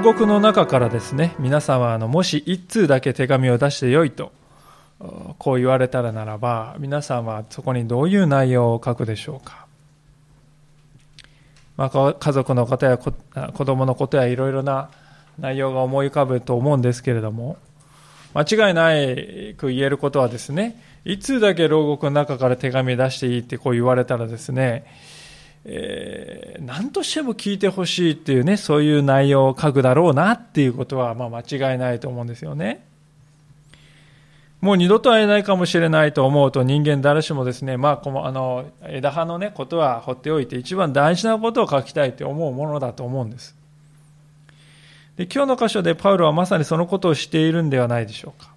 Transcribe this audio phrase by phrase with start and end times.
[0.00, 4.32] 牢獄の中からですね、皆さんはあのもし一通だけ手紙を出してよいと、
[5.38, 9.66] こう言われたらならば、皆さんはそこにどういう内容を書くでしょうか。
[11.76, 13.12] まあ、家族のことや子
[13.52, 14.88] 供のことやいろいろな
[15.38, 17.58] 内容が思い浮かぶと思うんですけれども、
[18.32, 24.86] 間違いないく言えることはですね、いつだけ牢獄の中から手紙出していいってこう言われたらですね、
[25.64, 32.84] えー、何としても聞いてほしいっていうね、そういう内容を書くだろうなっていうことは、まあ間違いないと思うんですよね。
[34.60, 43.56] もう二度と会えないかもしれないと思うと人間誰しもですね、まあ、このあの枝葉のね、ことは放っておいて一番大事なことを書きたいと思うものだと思うんです。
[45.16, 48.50] で今日の箇所でパウロはまさにそのことをしているんではないでしょうか。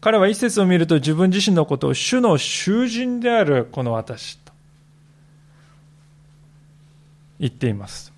[0.00, 4.38] 彼は一節を見ると自分自身のことを主の囚人であるこの私
[7.38, 8.12] 言っています。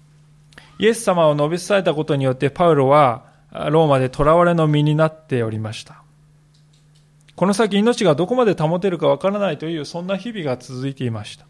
[0.79, 3.25] イエス様を述べ伝えたことによってパウロは
[3.71, 6.03] ローマで囚われの身になっておりました。
[7.37, 11.47] この先命がどこまで保てるかわからないというそんな日々が続いていました。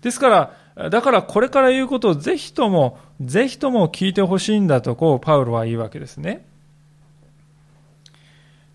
[0.00, 6.46] ですから、だからこれから言うことをぜひとも、ぜひとも聞いてほしいんだとこうパウロは言うわけですね。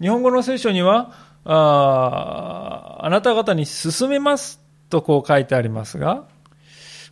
[0.02, 1.14] 日本語の聖書には、
[1.46, 6.26] ああなた方に進めますとこう書いてありますが、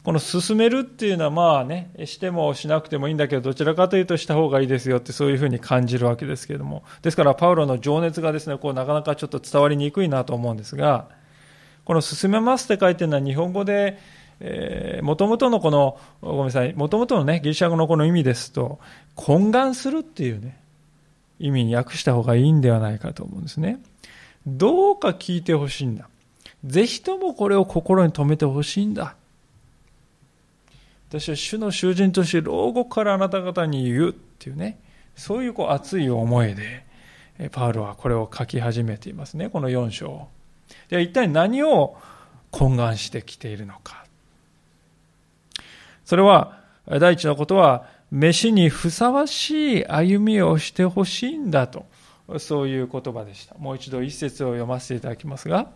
[0.07, 6.83] この進めるっていうのはまあね、してもしなくてもいいんだけど、どちらかというとした方がいいですよってそういうふうに感じるわけですけれども。
[7.01, 11.09] ですから、パウロの情熱がですね、こうなかなかちょっと伝わりにくいなと思うんですが、
[11.83, 13.99] この進めますって書いてるのは日本語で、
[14.39, 18.79] えー、元々のこの、ごめんなさい、元々のね、ギリシャ語のこの意味ですと、
[19.17, 20.57] 懇願するっていうね、
[21.37, 23.81] 意味に訳した方がいいんではないかと思うんですね。
[24.47, 26.07] どうか聞いてほしいんだ。
[26.63, 29.17] ぜひともこれを心に留めてほしいんだ。
[31.09, 34.79] 私は主の囚人として牢獄からあなた方に言うっていうね、
[35.15, 36.85] そういうこう熱い思いで、
[37.51, 40.27] パウロはこれを書き始めていますね、この4章。
[40.89, 41.97] では一体何を
[42.51, 44.05] 懇願してきているのか。
[46.05, 51.85] それは、第一のことは、飯にふさわしい歩みをしてほしいんだと、
[52.39, 53.55] そういう言葉でした。
[53.57, 55.69] もう一度一節を読ませていただきますが、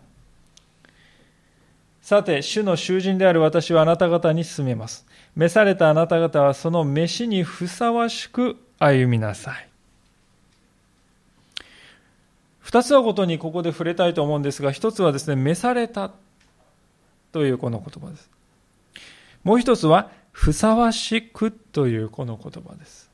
[2.00, 5.06] さて、主の囚人である私はあなた方に進めます。
[5.34, 9.68] 召されたあなた方はその飯にふさわしく歩みなさい。
[12.58, 16.10] 二つのことにここで触れたいと思うんですが、一つはですね、召された
[17.32, 18.30] というこの言葉です。
[19.42, 23.10] もう一つは、ふさわしくというこの言葉です。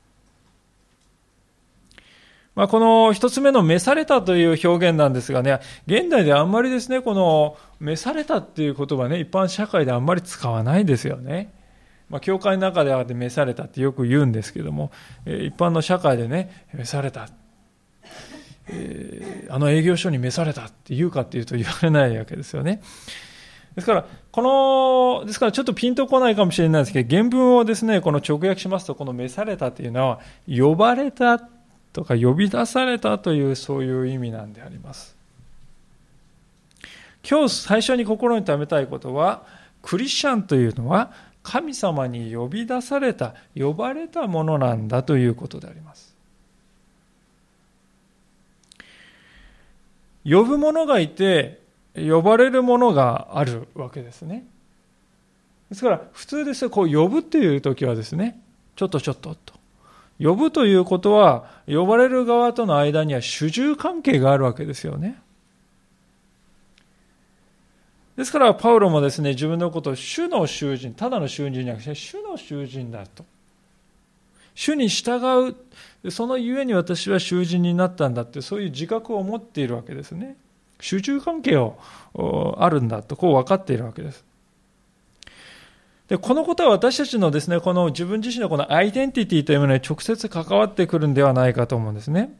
[2.55, 11.53] まあ、この一つ目の召されたという表現なんですがね、現代であんまりですね、この召されたっていう言葉ね、一般社会であんまり使わないですよね。
[12.09, 14.91] まあ、教会の中では召されたってよく言うんですけども、
[15.25, 17.29] 一般の社会でね、召された。
[18.71, 22.81] えー、あの営業所に召されたって言うかっていうと言われないわけですよね。
[23.75, 31.39] ですから、この、ですからちょっとピンとこないかもしれないですけど、原文をですね、この直訳しますと、この召されたっていうのは、呼ばれた
[31.93, 35.15] とか呼び出されたというそういう意味なんであります。
[37.29, 39.43] 今日最初に心に留めたいことは、
[39.81, 41.11] クリスチャンというのは
[41.43, 46.15] 神様に呼び出された、呼ばれたものなんだということであります。
[50.23, 51.61] 呼ぶ者がいて、
[51.95, 54.45] 呼ばれるものがあるわけですね。
[55.69, 58.39] ですから、普通ですね、こう呼ぶっていう時はですね、
[58.75, 59.53] ちょっとちょっとと。
[60.19, 65.21] 呼ぶということは、呼ばれる側との間には主従関係があるわけですよね。
[68.19, 73.23] ですから、パウロもですね、自分のことを主の囚人、ただの囚人じゃなくて、主の囚人だと。
[74.55, 75.53] 主に従
[76.03, 80.35] う、そのゆえに私は囚人になったんだって、そういう自覚を持っているわけですね。
[80.81, 81.77] 主従関係を
[82.59, 84.25] あるんだと、こう分かっているわけです。
[86.09, 92.35] で、このことは私たちのですね、この自分自身のこのアイデンティティというものに直接関わってくるんではないかと思うんですね。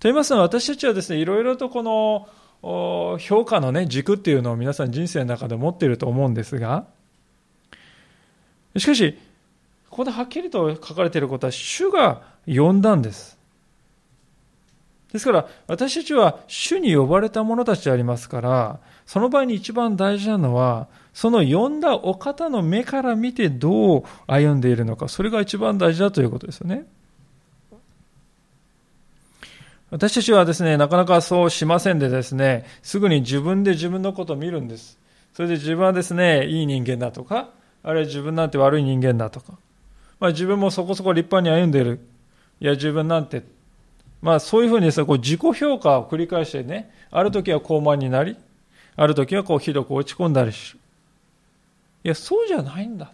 [0.00, 2.28] と言いますのは私たちはですね、いろいろとこの
[2.66, 6.86] 評価のね、軸っていうのを皆さん人生の中で持っていると思うんですが、
[8.76, 9.18] しかし、
[9.88, 13.38] ここではっきりと書かれていることは、主が呼んだんです。
[15.12, 26.86] ですから、私たちは主に呼ばれた者たちでありますから、その場合に一番大事なのは、その呼んだお方の目から見てどう歩んでいるのか、それが一番大事だということですよね。
[29.90, 34.98] 私たちはですね、なかなかそうしませんでですね、すぐに自分で自分のことを見るんです。
[35.32, 37.50] それで自分はですね、いい人間だとか、
[37.84, 39.52] あるいは自分なんて悪い人間だとか、
[40.18, 42.00] まあ、自分もそこそこ立派に歩んでいる。
[42.60, 43.42] いや、自分なんて。
[44.22, 48.36] まあ、そういうふうにですね、こう自己評価を繰り返してね、ある時は高慢になり、
[48.96, 50.80] ある時はこうひどく落ち込んだりする。
[52.02, 53.12] いや、そうじゃないんだ。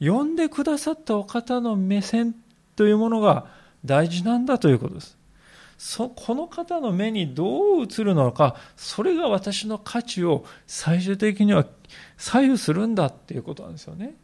[0.00, 2.34] 呼んでくださったお方の目線
[2.76, 3.46] というものが
[3.84, 5.16] 大事なんだということです。
[5.76, 11.66] そこの方の目にどう映るのか、それが私の価値を最終的には
[12.16, 14.14] 左右するんだっていうことなんですよね。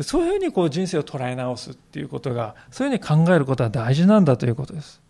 [0.00, 5.00] そういうふうにこう人生を捉え直すっていうことが、そういうふうに考えることは大事なんだということです。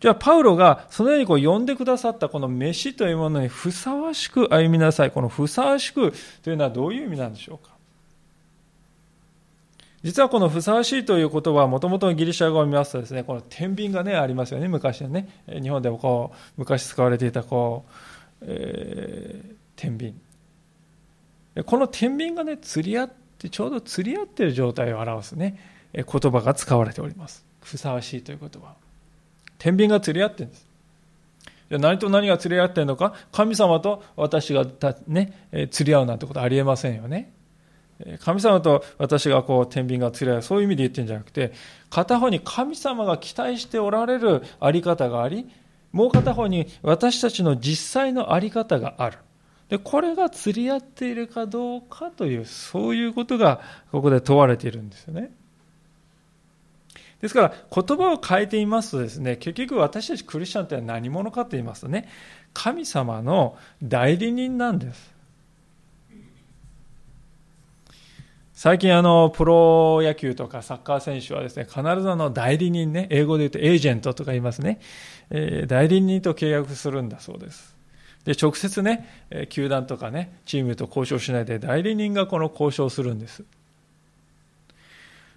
[0.00, 5.10] じゃあ、パウロがそのようにこう呼んでくださったこの飯というものにふさわしく歩みなさい。
[5.10, 6.12] このふさわしく
[6.42, 7.77] というのはどういう意味なんでしょうか？
[10.08, 15.28] 実はこのふさわしいという言葉はもともとギリシャ語を見ますとですね、この天秤がね、ありますよね、昔はね。
[15.46, 17.84] 日本でもこう、昔使われていたこ
[18.40, 20.14] う、えー、天秤。
[21.62, 25.60] この天秤がね、釣り合って、ちょうど釣り合っている状態を表すね、
[25.92, 27.44] 言葉が使われております。
[27.60, 28.76] ふさわしいという言葉。
[29.58, 30.66] 天秤が釣り合ってるんです。
[31.68, 33.12] じゃ何と何が釣り合ってるのか？
[33.30, 34.64] 神様と私が
[35.06, 37.30] ね、釣り合うなんてことありえませんよね。
[38.20, 41.52] 神様と私がこう天秤が釣り合うそういう意味で言ってるんじゃなくて
[41.90, 45.48] 片方に神様が期待しておられるあり方があり
[45.92, 49.18] もう片方に私たちの実際のあり方がある。
[49.68, 53.60] でこれが釣り合っているかどうかというそういうことが
[53.92, 55.30] ここで問われているんですよね。
[57.20, 62.08] ですから言葉を変えていますとですね結局私たちクリスチャンって何者かと言いますとね
[62.54, 65.17] 神様の代理人なんです。
[68.58, 74.80] 最近あの、プロ野球とかサッカー選手はですね、必ずあの、代理人ね、英語で言うとエージェントとか言いますね、
[75.30, 77.76] えー、代理人と契約するんだそうです。
[78.24, 83.44] で、直接ね、球団とかね、チームと交渉しないで、代理人がこの交渉するんです。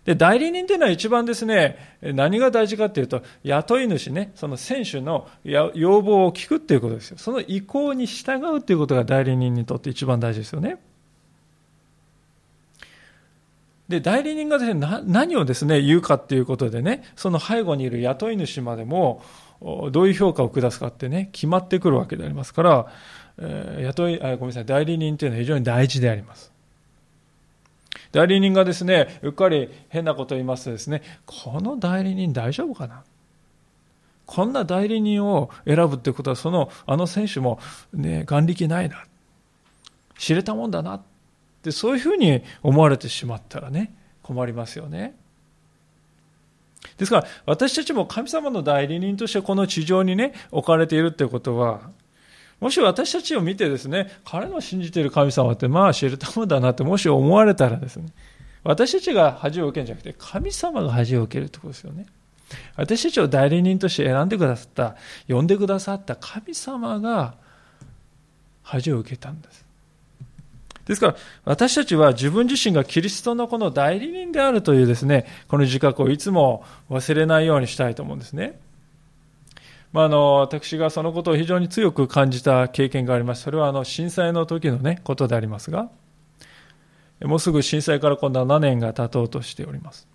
[0.06, 7.20] で、代理人っていうのは一番ですね、何が大事かっていうと、雇い主ね、その選手の要望を聞くっていうことですよ。
[7.20, 10.80] その意向に従うっていうことが代理人にとって一番大事ですよね。
[13.92, 19.22] で、代理人がですね、何をですね、言うかっていうことでね、その背後にいる雇い主までも、
[19.92, 22.88] どういう評価を下すかってね、決まってくるわけでありますから、
[23.38, 26.52] えー、雇いあ、ごめんなさい、代理人というのは非常に大事であります。
[28.12, 33.04] 代理人がですね、うっかり変なことを言いますとですね、この代理人大丈夫かな？
[34.26, 37.60] こんな代理人を選ぶってことは、その、あの選手も
[37.94, 39.04] ね、眼力ないな。
[40.18, 41.02] 知れたもんだな。
[41.63, 43.94] でそういうふうに思われてしまったらね
[44.24, 45.16] 困りますよね。
[46.98, 51.92] ですから私たちも神様の代理人としてこの地上にね置かれているということは
[52.60, 58.08] もし私たちを見てですね彼の信じている神様ってまあ知るたもんだなってもし思われたらですね
[58.63, 62.06] 私たちが恥を受けるんじゃなくて神様が恥を受けるってことですよね。
[62.75, 64.96] 私たちを代理人として選んでくださった
[65.28, 67.36] 呼んでくださった神様が
[68.62, 69.65] 恥を受けたんです。
[70.91, 78.60] ですから、私たちは自分自身がキリストのこの代理人であるというですね、この自覚をいつも忘れないようにしたいと思うんですね。
[79.93, 83.43] まあ、あの私がそのことを非常に強く感じた経験があります。
[83.43, 85.89] それはあの震災の時の、ね、ことでありますが、
[87.21, 90.10] もうすぐ震災から今度は7年が経とうとしております。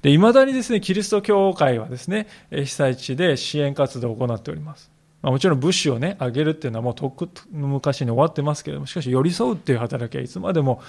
[0.00, 4.89] で、未だにですね、キリスト教会はですね、被災地で支援活動を行っております。
[5.22, 10.82] まあ、もちろん物資をね、あげるっていうのはもうとっくの昔に終わってますけれども、しかし寄り添うっていう働きはいつまでも、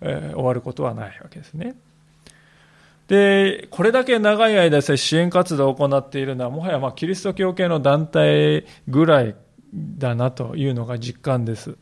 [0.00, 1.76] えー、終わることはないわけですね。
[3.08, 9.36] で、これだけ長い間支援活動を行っているのは、もはやまあキリスト教系の団体ぐらい
[9.72, 11.76] だなというのが実感です。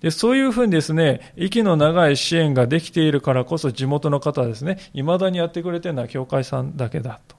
[0.00, 7.36] でそういうふうにですね、息の長い支援ができているからこそ地元の方はですね、未だにやってくれてるのは教会さんだけだと。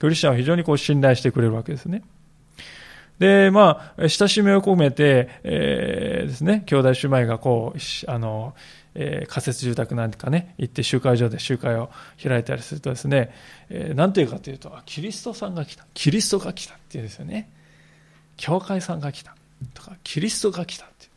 [0.00, 2.02] クリスチャンを非常にこう信頼してくれるわけですね。
[3.18, 8.54] で、まあ、親しみを込めて、えー、ですね、兄弟姉妹がこう、あの、
[8.94, 11.90] えー、仮設住宅なんかね、行って集会所で集会を
[12.22, 13.32] 開いたりするとですね、
[13.70, 15.86] えー、なんていうかというと、キリストさんが来た。
[15.94, 17.50] キリストが来たっていうんですよね。
[18.36, 19.34] 教会さんが来た。
[19.74, 21.08] とか、キリストが来たって。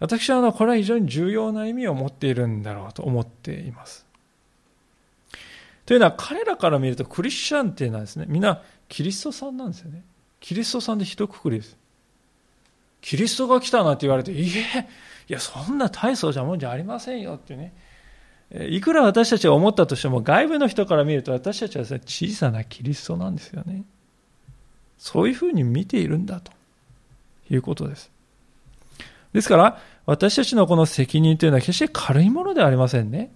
[0.00, 4.06] 私はあの、これは非常に重要な意味を持っているんだろうと思っています。
[5.84, 10.02] というのは、彼らから見るとクリスチャンっていうのはですね、みんなキリストさんなんですよね。
[10.42, 11.78] キリストさんで一括りです。
[13.00, 14.88] キリストが来たなんて言われて、いえ、
[15.28, 17.72] いや、そんな大層じゃもんじゃありませんよってね。
[18.68, 23.84] いくら私たちが思ったとしても、外部の人から見ると私たちは、小さなキリストなんですよね。
[24.98, 26.52] そういうふうに見ているんだと。
[27.50, 28.10] いうことです。
[29.32, 33.32] ですから、私たちのこの責任というのは決して軽いものではありませんね。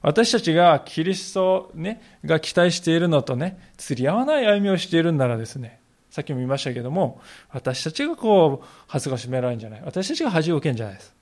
[0.00, 5.80] 私たちがキリスト、ね、が期待しているのとね、釣り合わない歩みをしているんならですね、
[6.18, 7.20] さっきも言いましたけども、
[7.52, 9.82] 私たちがこう、恥が締められるんじゃない。
[9.84, 11.14] 私たちが恥を受けんじゃないです。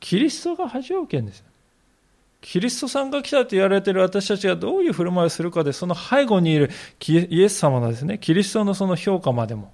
[0.00, 1.44] キリストが恥を受けんです。
[2.40, 6.70] キリストさんが来たと言われている私たちがどういう振る舞いをするかで、その背後にいる
[7.06, 9.72] イエス様のですね、キリストのその評価までも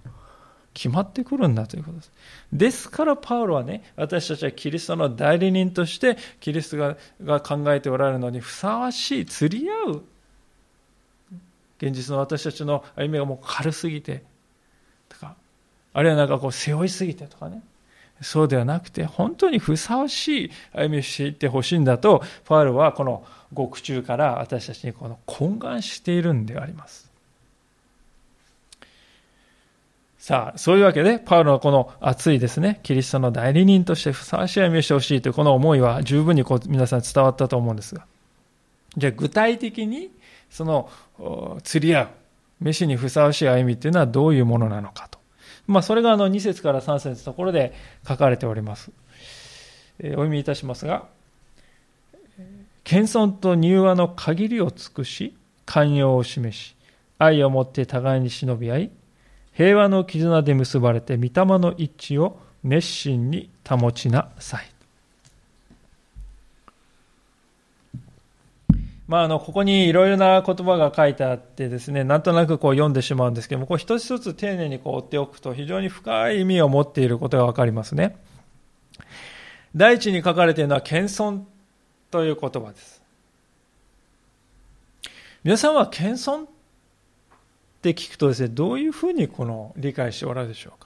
[0.75, 2.13] 決まってくるんだということです。
[2.53, 10.05] ですからパウロはね、私たちはキリストの代理人として、キリストが考えておられるのにふさわしい、釣り合う、
[11.81, 14.23] 現実の私たちの歩みがもう軽すぎて、
[15.09, 15.35] とか、
[15.93, 17.63] あるいはなんかこう背負いすぎてとかね、
[18.23, 27.11] そうではなくて、本当にふさわしい歩みをしていってほしいんだと、パウロはこの獄中から私たちにこの懇願しているんであります。
[30.19, 38.07] さあ、そういうわけで、パウロのこの熱いですね、キリストの代理人としてふさわしい歩みをしてほしいというこの思いは十分にこう皆さん伝わったと思うんですが。
[38.97, 40.11] じゃあ具体的に
[40.51, 40.91] その
[41.63, 42.09] 釣り合う、
[42.61, 45.19] 飯にふさわしい歩みっていうのはどういうものなのかと。
[45.67, 47.75] まあ、それがあの2節から3節のところで
[48.07, 48.91] 書かれております。
[49.99, 51.07] えー、お読みいたしますが、
[52.85, 56.77] 謙遜と柔和の限りを尽くし、寛容を示し、
[57.19, 58.91] 愛をもって互いに忍び合い、
[59.53, 64.76] 平和の絆で結ばれて、御霊の一致を熱心に保ちなさい。
[69.09, 78.17] まあ、あの、ここにいろいろな言葉が書いてあってですね、なんとなくこう読んでしまうんですけども、こう一つ一つ丁寧にこう追っておくと非常に深い意味を持っていることがわかりますね。
[79.77, 81.43] 第一に書かれているのは謙遜
[82.11, 83.01] という言葉です。
[85.45, 86.49] 皆さんは謙遜っ
[87.83, 90.86] て聞くとですね、どういうふうにこの理解しておられるでしょうか？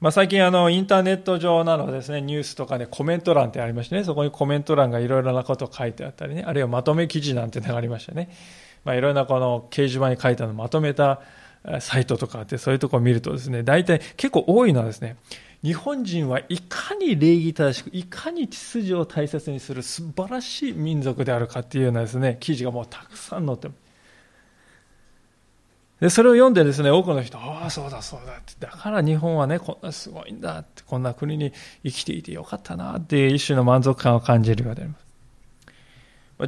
[0.00, 8.30] まあ、最近あのインターネット上などですね、ニュースとかでコメント欄ってありましてね、そこにコメント欄がいろいろなことを書いてあったりね、あるいはまとめ記事なんてのがありましたね。
[8.86, 11.20] まあ、いろなこの掲示板に書いたのをまとめた
[11.80, 15.16] サイトとかあって、そういうところを見るとですね、大体結構多いのはですね、
[15.62, 23.89] 日本人はいかに礼儀正しく、いかに秩序を大切にする素晴らしい民族であるかっていうようなですね、記事がもうたくさん載ってます。
[26.00, 31.52] で、それを読んでですね、多くの人、ああ、そうだそうだって、だから日本はね、こんなすごいんだって、こんな国に
[31.84, 35.10] 生きていてよかったなっていう一種の満足感を感じるようであります。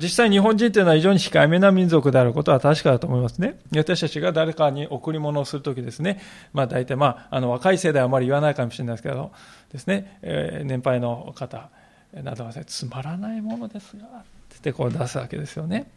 [0.01, 3.59] 実際日本人というのは非常に控えめな民族であることは確かだと思いますね。
[3.77, 6.19] 私たちが誰かに贈り物をするときですね、
[6.55, 9.33] まあ大体まあ、あの若い世代はあまり言わないかもしれないですけど、
[9.71, 11.69] ですね、えー、年配の方
[12.15, 15.91] などは、ね、つまらないものですが、ってこう出すわけですよね。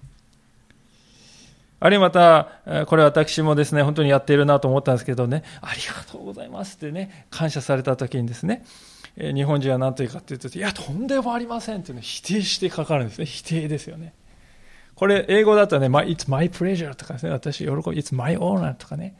[1.85, 8.65] あるいはまた、これ私もですね、本当にやっているなと思ったんですけどね、ありがとうございますってね、感謝された時にですね、
[9.15, 13.25] 日本人は何というかって言うと、いや、とんでもありませんっていうの否定してかかるんですね。
[13.25, 14.15] 否定ですよね。
[14.95, 19.15] これ、英語だとね、It's my pleasure とかですね、私喜び、It's my honor とかね、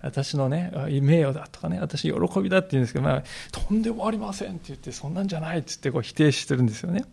[0.00, 7.04] 私のね、名誉だとかね、私喜びだって言うんですけど、まあ、とんでもありませんって言って、そんなんじゃないって言ってこう否定してるんですよね。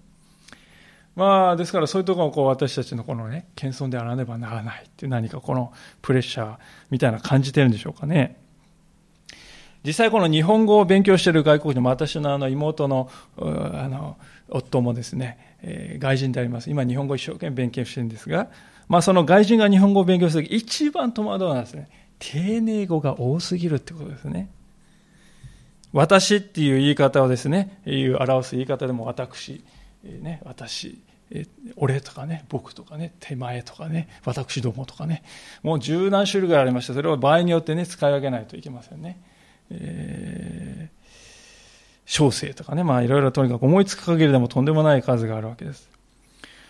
[1.15, 6.57] まあ、ですからそういうところをこう私たちのこのね、謙遜であらねばならないっていう何かこのプレッシャー
[6.89, 8.39] みたいな感じてるんでしょうかね。
[9.85, 13.41] 実際この日本語を勉強している外国人も私のあの妹のあ
[13.89, 14.17] の
[14.49, 16.69] 夫もですね、えー、外人であります。
[16.69, 18.49] 今日本語一生懸命勉強してるんですが、
[18.87, 24.49] まあその外人が日本語を勉強するとき一番戸惑うのはですね、丁寧語が多すぎるってことですね。
[25.91, 29.63] 私っていう言い方をですね、いう表す言い方でも私、
[30.03, 31.01] ね、私、
[31.77, 35.23] 俺とかね、僕とかね、手前とかね、私どもとかね、
[35.63, 39.19] もう十何種類ぐらいありまして、それを場合によってね、使い分けないといけませんね。
[39.71, 41.09] えー、
[42.05, 45.89] 小生とかね、まあいろいろとにかく思いつく限りでもとんでもない数があるわけです。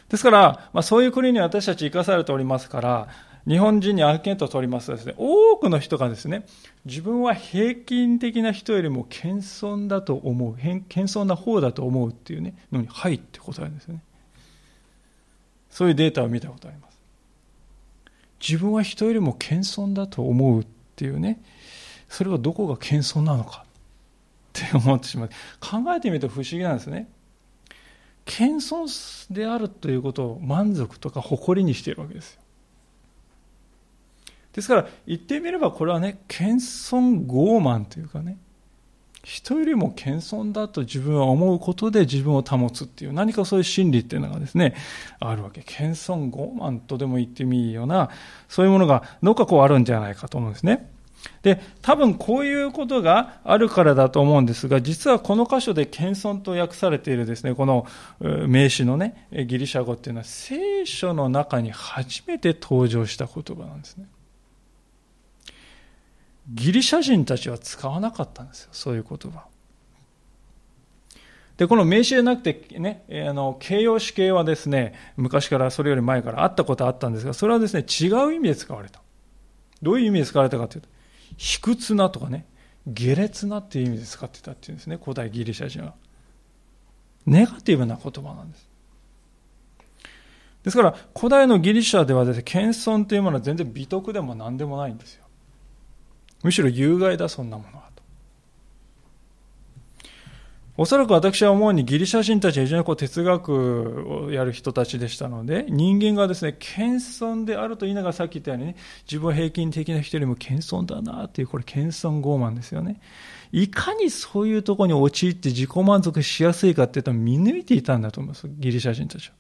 [0.10, 3.08] ですから、まあ、そういう国に私たち生かされておりますから、
[3.48, 6.46] 日本人に案件と取りますとですね、多くの人がですね、
[6.86, 14.04] 自分は平均的な人よりも謙遜だと思う、謙遜な方だと思うっていうね、のに、はいって答えるんですよね。
[15.70, 16.98] そういうデータを見たことあります。
[18.40, 21.42] 自分は人よりも謙遜だと思うっていうね、
[22.08, 23.68] それはどこが謙遜なのかっ
[24.54, 25.30] て思ってしまう。
[25.60, 27.10] 考えてみると不思議なんですね。
[28.26, 32.43] 謙遜であるということを満足とか誇りにしているわけですよ。
[34.54, 38.38] ですから言ってみればこれはね謙遜傲慢というかね
[39.24, 44.76] 人よりも謙遜だと自分は思うことで自分を保つっていう何かそういう心理っていうのがですね
[45.20, 48.10] あるわけ謙遜傲慢とでも言ってもいいような
[48.50, 50.90] そういうものがどっかこうあるんじゃないかと思うんですね
[51.42, 57.86] で、多分こういうことがあるからだと思うんですが、実はこの箇所で謙遜と訳されているですね、この
[58.48, 64.06] 名詞のね、ギリシャ語っていうのは聖書の中に初めて登場した言葉なんですね。
[66.50, 69.46] ギリシャ人たちは使わなかったんですよ、そういう言葉。
[71.58, 79.02] で、この名詞じゃなくて、ね、あの、形容詞形はですね、昔からそれより前からあったことあったんですが、それはですね、違う意味で使われた。
[79.82, 80.90] どういう意味で使われたかというと、
[81.38, 82.48] 卑屈なとかね、
[82.88, 85.94] 下劣なっていう意味で使ってたっていうんですね、古代ギリシャ人は。
[87.26, 88.68] ネガティブな言葉なんです。
[90.64, 95.23] ですから、古代のギリシャではですね、謙遜というものは全然美徳でも何でもないんですよ。
[96.44, 97.84] むしろ有害だ、そんなものは。
[100.76, 113.00] おそらく私は思うにギリシャ人たちは非常にこう哲学をやる人たちでしたので、人間がですね、謙遜であると言いながらさっき言ったようにね、自分は平均的な人よりも謙遜だなっていう、これ謙遜傲慢ですよね。
[113.52, 119.36] いかにそういうところに陥って自己満足しやすいかっていうと見抜いていたんだと思います、ギリシャ人たちは。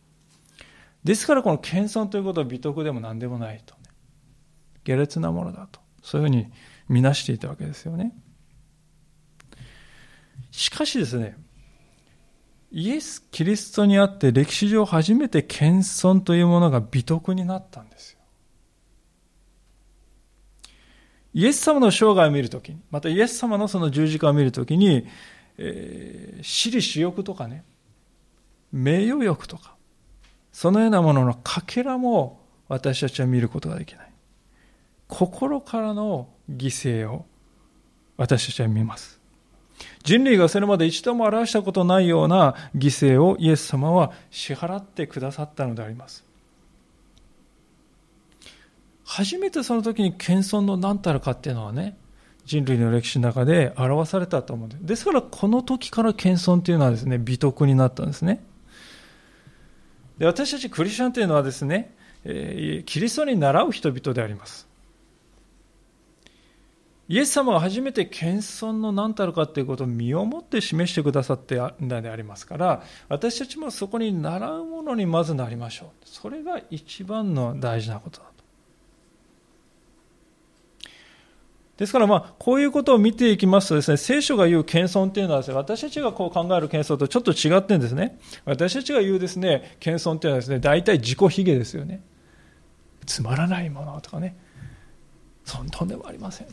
[1.03, 3.81] ですからこの謙遜ということは美徳でも何でもないと、ね。
[4.83, 5.79] 下劣なものだと。
[6.03, 6.51] そういうふうに
[6.89, 8.13] 見なしていたわけですよね。
[10.51, 11.37] しかしですね、
[12.71, 18.19] イエス・キリストにあって歴史上初めて謙遜というものが美徳になったんですよ。
[21.35, 25.07] イエス様の生涯を見るときに、またイエス様のその十字架を見るときに、
[25.57, 27.63] えー、私利私欲とかね、
[28.71, 29.75] 名誉欲とか、
[30.51, 34.11] そのようなもののかけらも私たちは見ることができない。
[35.07, 37.25] 心からの犠牲を
[38.17, 39.19] 私たちは見ます。
[40.03, 46.23] 人類がそれまで一度も表したことないような犠牲をイエス様は支払ってくださったのであります。
[49.05, 51.97] 初めてその時に謙遜の何たるかっていうのはね、
[52.45, 54.85] 人類の歴史の中で表されたと思うんです。
[54.85, 58.43] ですからこの時から謙遜というのはですね、美徳になったんですね。
[60.17, 64.67] で私たちクリスチャンというのはですね、え、キリストに習う人々であります。
[67.09, 75.89] イエス様が初めて謙遜の何たるかということを身をもって示してくださってんだでありますから私たちもそこに習うものにまずなりましょう。
[76.05, 78.33] それが一番の大事なことだと。
[81.75, 88.17] ですからまあこういうことを見ていきますとですね聖書が言う謙遜というのはですね私たちがこう考える謙遜とちょっと違ってんですね。
[88.45, 92.01] 私たちが言うですね謙遜というのはですね大体自己卑下ですよね。
[93.05, 94.37] つまらないものとかね。
[95.43, 96.47] そんとんでもありません。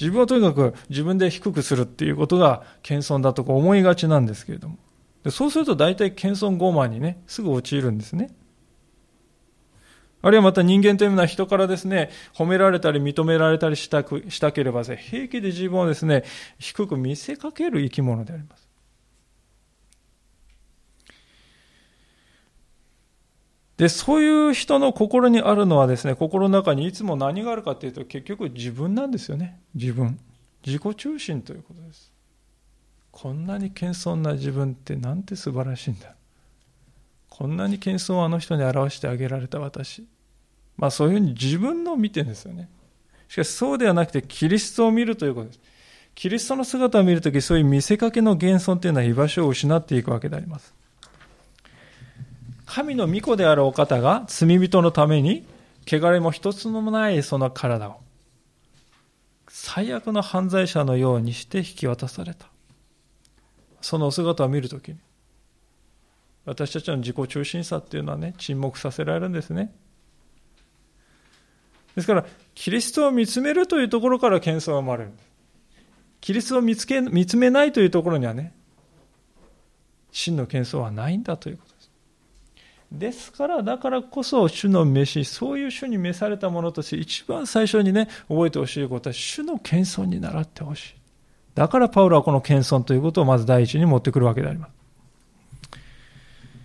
[0.00, 4.76] 自分はとにかく自分で低くするっていうことが謙遜だとか思いがちなんですけれども。
[5.24, 8.34] でそうすると大体謙遜傲慢にね、すぐ陥るんですね。
[10.22, 16.24] あるいはまた人間というのは人からですね、褒められたり認められたりしたくしたければ、平気で自分をですね、
[16.58, 18.71] 低く見せかける生き物であります。
[23.76, 29.60] で、そういう人の心にあるのはですね、心の中にいつも何があるかというと、結局自分なんですよね。
[29.74, 30.18] 自分。
[30.64, 32.12] 自己中心ということです。
[33.10, 36.14] こんなに謙遜な自分ってなんて素晴らしいんだ。
[37.28, 40.06] こんなに謙遜をあの人に表してあげられた私。
[40.76, 42.68] まあそういうふうに自分のを見てるんですよね。
[43.28, 45.60] しかしそうではなくて、キリストを見るということです。
[46.14, 50.74] キリストの姿を見るとき、そういう見せかけの幻想というのは居場所を失っていくわけであります。
[52.74, 55.46] 神の御子であるお方が罪人のために、
[55.86, 58.00] 汚れも一つもないその体を、
[59.46, 62.46] 最悪の犯罪者のようにして引き渡された。
[63.82, 64.96] そのお姿を見るときに、
[66.46, 69.70] 私たちの自己中心さっていうのはね、沈黙させられるんですね。
[71.94, 75.10] ですから、キリストを見つめるというところから謙遜が生まれる。
[76.22, 78.54] キリストを見つけ見つめないというところにはね、
[80.10, 81.71] 真の謙遜はないんだということ。
[82.92, 90.94] ですから、だからこそ主の召し、そういう主に召されたものとして一番最初にね、覚えてほしいことは主の謙遜に習ってほしい。
[91.54, 94.72] だからパウロはこの謙遜ということをまず第一に持ってくるわけであります。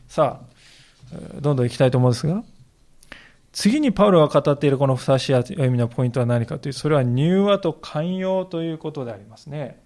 [0.10, 2.44] さあ、どんどん行きたいと思うんですが、
[3.54, 9.82] 次にパウロが語っているこのふさしい意味のポイントは何かという、それは柔和と寛容ということでありますね。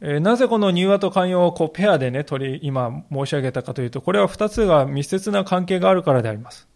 [0.00, 6.68] なぜこの柔和と寛容をこうペアでね、取り、今申し上げたかというと、これは二つが密接な関係があるからであります。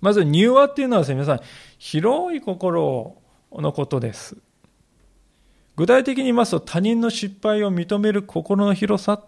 [0.00, 1.40] まず、柔和っていうのはですね、皆さん、
[1.78, 3.16] 広い心
[3.52, 4.36] のことです。
[5.76, 9.22] 具体的に言いますと、他人の失敗を認める心の広さ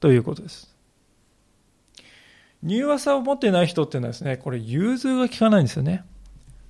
[0.00, 0.74] ということです。
[2.64, 6.04] 柔和さを持ってない人っていうのはですね、これ融通が効かないんですよね。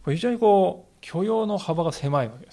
[0.05, 2.48] これ非常にこう許容の幅が狭いわけ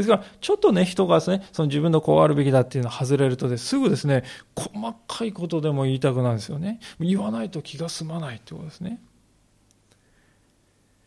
[0.00, 0.08] です。
[0.08, 4.24] から、ちょっとね、人がですね、その自分のこうあるべきだっていうのを外れるとですぐですね、
[4.56, 6.80] 細かいことでも言いたくなるんですよね。
[6.98, 9.00] 言わないと気が済まないってことですね。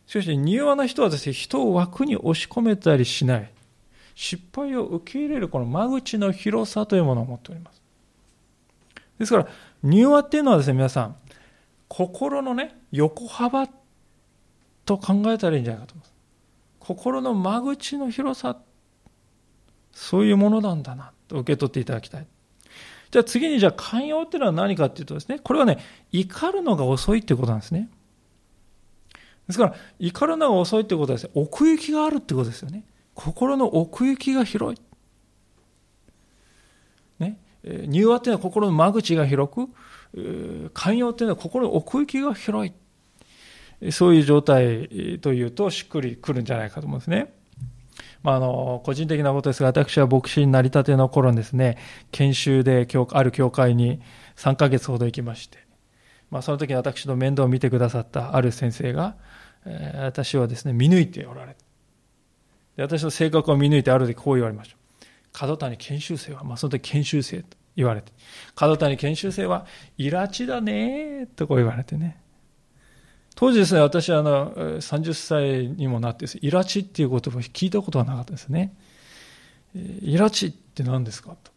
[0.07, 3.49] しかし、柔和な人はですね、人を枠に押し込めたりしない。
[4.15, 7.81] 失敗を受け入れるこの間口の広さというものを持っております。
[9.17, 9.47] ですから、
[9.83, 11.15] 柔和っていうのはですね、皆さん、
[11.87, 13.67] 心のね、横幅
[14.85, 16.13] と考えたらいいんじゃないかと思います。
[16.79, 18.57] 心の間口の広さ、
[19.93, 22.27] そういうものなんだなと受け取っていただきたい。
[23.11, 25.77] じゃあ次にじゃあ寛容っていうのは何かっていうとですね、これはね、
[26.11, 27.89] 怒るのが遅いっていうことなんですね。
[29.47, 32.83] ですから、怒るのが遅いってことはですね、奥行きがあるってことですよね。
[33.13, 34.81] 心の奥行きが広い。
[37.19, 37.37] ね。
[37.87, 43.91] 柔和っていうのは心の間口が広く、寛容っていうのは心の奥行きが広い。
[43.91, 47.33] そういう状態というとしっくりくるんじゃないかと思うんですね。
[48.23, 51.77] まあ、あの、個人的なことですが、私は牧師になりたての頃にですね、
[52.11, 54.01] 研修である教会に
[54.37, 55.59] 3ヶ月ほど行きまして、
[56.31, 59.17] まあ、その時に私の面倒を見てくださったある先生が、
[59.65, 61.55] えー、私はですね、見抜いておられ
[62.75, 64.77] で私の性格を見抜いてある時こう言われました。
[65.31, 68.11] 角谷研修生は、まあ、その時研修生と言われて、
[68.55, 69.65] 角谷研修生は、
[69.97, 72.22] イラチだねとこう言われてね。
[73.35, 78.75] 当時ですね、私はあの、30歳にもなってイラチっていう言葉を聞いたことがなかったですね。
[79.75, 81.51] イラチって何ですかと。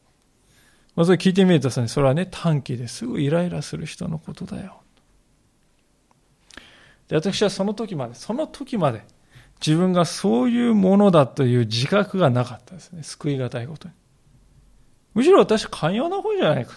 [0.94, 4.80] まず聞いてみるとね、それはね、短期ですぐイライラする人のことだよ。
[7.08, 9.02] で私はその時まで、その時まで、
[9.64, 13.02] 自分がそういうものだという自覚がなかったですね。
[13.02, 13.94] 救いがたいことに。
[15.14, 16.74] むしろ私、寛容な方じゃないか。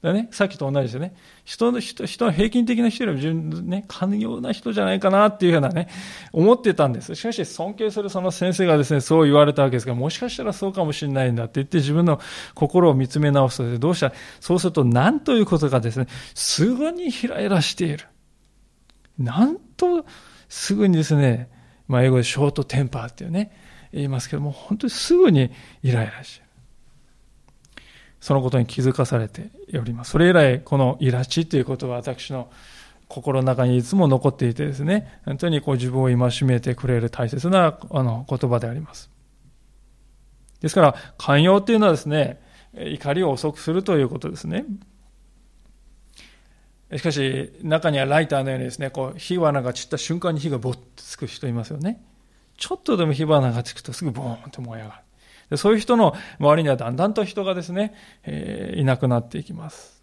[0.00, 1.14] だね、さっきと同じですね。
[1.44, 5.88] 人の、人、人の平均的な人よりも自分ね、寛容な人じゃないかなっていうふうなね、
[6.32, 7.16] 思ってたんです。
[7.16, 12.20] しかし、尊敬するその先生がですね、そう言われたわけですが、もしかしたらそうかもしれないんだって言って自分の
[12.54, 14.10] 心を見つめ直すと、どうした？
[14.10, 18.06] ら、そうすると何ということかですね、すぐにひらひらしている。
[19.18, 20.06] なんと、
[20.48, 21.50] すぐにですね、
[21.88, 23.50] まあ、英語でショートテンパーっていうね、
[23.92, 25.50] 言いますけども、本当にすぐに
[25.82, 26.47] イライラしている。
[28.20, 30.12] そのことに気づかされております。
[30.12, 32.50] それ以来、このイラチということは私の
[33.08, 39.10] 心の中にいつも残っていてですね、本当にこう自分を戒めてくれる大切なあの言葉であります。
[40.60, 42.40] ですから、寛容っていうのはですね、
[42.74, 44.64] 怒りを遅くするということですね。
[46.96, 52.02] しかし、中にはライターのようにですね、こう、火花が散った瞬間に火がボッとつく人いますよね。
[52.56, 55.02] ちょっとでも火花がつくとすぐボーンと燃え上がる。
[55.50, 60.02] でそういう人の周りにはだんだんと人がですね、えー、いなくなっていきます。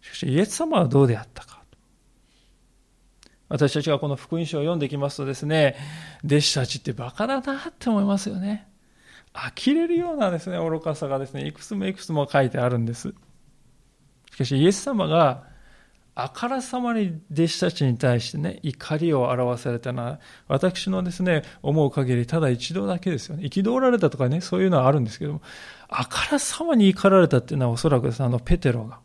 [0.00, 1.62] しかし、イエス様はどうであったか。
[3.48, 5.76] 私たちがこの福音書を読んでいきますとですね、
[6.24, 8.68] 弟子たちってバカだなって思いますよね。
[9.32, 13.14] 呆れるようなですね、愚かさがですね、いくつもいくつも書いてあるんです。
[14.32, 15.44] しかしイエス様が
[16.18, 23.44] あからさまに弟子たちに対してね、怒りを表されたのは、私のですね、思う限りただ一度だけですよね。
[23.44, 25.42] 憤られたとかね、そういうのはあるんですけども、
[25.88, 28.98] あからさまに怒られたっていうのはおそらくですね、あのペテロが。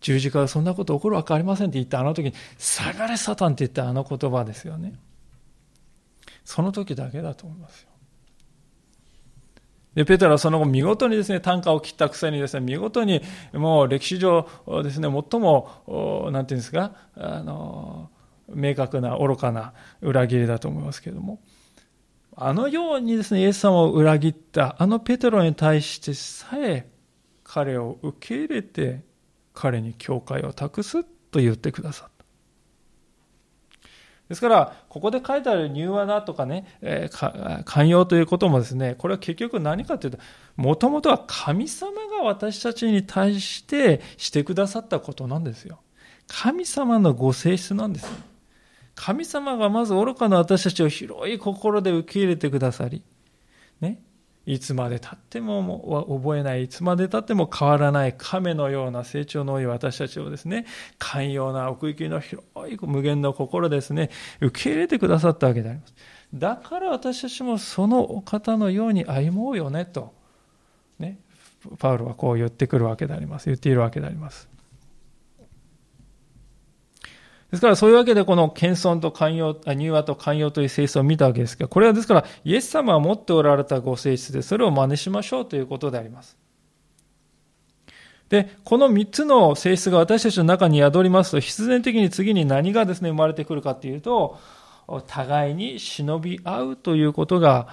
[0.00, 4.94] 十字架はそんなこと起こるわけありませんって言ったあの時に、下がれサタンって言ったあの言葉ですよね。
[6.42, 7.90] その時だけだと思いますよ。
[9.94, 14.48] で、ペテロはその後見事にですね、単価を切ったくせにですね、見事にもう歴史上
[14.82, 18.10] ですね、最も、なんていうんですか、あの、
[18.48, 21.40] 明確な愚かな裏切りだと思いますけれども、
[22.36, 26.90] あのようにですね、イエス様を裏切ったあのペテロに対してさえ
[27.44, 29.04] 彼を受け入れて
[29.52, 32.13] 彼に教会を託すと言ってくださった。
[34.34, 40.18] ですから、ここで書いてある柔和なとかね、えー、寛容ということもですね、これは結局何かというと、
[40.56, 45.80] もともとは神様が私たちに対してしてくださったことなんですよ。
[46.26, 48.10] 神様のご性質なんですよ。
[48.96, 53.02] 神様がまず愚かな私たちを広い心で受け入れてくださり、
[53.80, 54.00] ね、
[54.46, 60.66] いつまでたっても覚えない、いつまでたっても変わらない亀のような成長の多い私たちをですね、
[60.98, 65.94] 寛容な奥行きの広い無限の心ですね、受け入れてくださったわけであります。
[66.34, 70.12] だから私たちもそのお方のように歩もうよねと、
[70.98, 71.18] ね、
[71.78, 73.46] パウロはこう言ってくるわけであります。
[73.46, 74.53] 言っているわけであります。
[77.54, 86.36] ですからそういうわけでこの謙遜と寛容、柔和と寛容という性質を見たわけですが、これはですからイエス様は持っておられたご性質でそれを真似しましょうということであります。
[88.28, 94.38] で、この3つの性質が私たちの中に宿りますと、必然的に次に何がですね、生まれてくるかというと、
[95.06, 97.68] 互いに忍び合うということが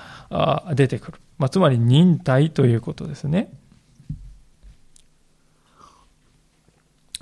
[0.75, 1.17] 出てくる。
[1.39, 3.51] まあ、つまり忍耐ということですね。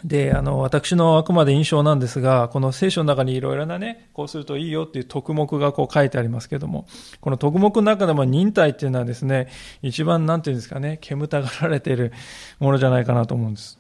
[0.04, 6.88] で、あの、私のあくまで印象なんですが、この聖書の中にいろいろなね、こうするといいよっていう特目がこう書いてありますけども、
[7.22, 9.48] この特目の中でも忍耐っていうのはですね、
[9.82, 12.14] 一番なんていうんですかね、煙たがられている
[12.60, 13.80] ものじゃないかなと思うんです。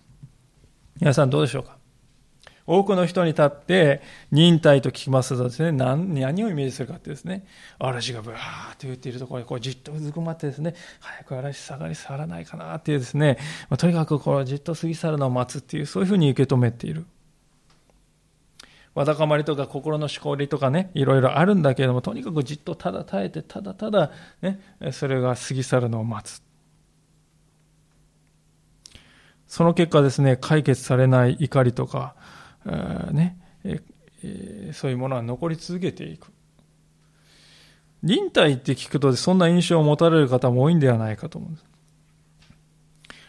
[0.99, 1.78] 皆さんどうでしょうか？
[2.71, 7.43] 多くの人に立って忍耐と聞きますとですね、何何をイメージするかってですね、
[7.79, 13.39] 嵐がブワーって言っているところにこうじっとうずくまってですね、早く嵐下がり去らないかなっていうですね、
[13.79, 17.07] とにかくこうじっと過ぎ去るのを待つっていう、そういうふうに受け止めている。
[18.93, 24.11] わだかまりとか心のしこりとかね、いろいろあるんだけれども、とにかくじっとただ耐えて、ただただ
[24.43, 24.59] ね、
[24.91, 26.43] それが過ぎ去るのを待つ。
[29.47, 32.13] その結果ですね、解決されない怒りとか、
[32.65, 33.37] ね、
[34.73, 36.31] そういうものは残り続けていく。
[38.01, 41.65] 忍耐って聞くとそんな印象を持たれる方も多いんではないかと思うんです。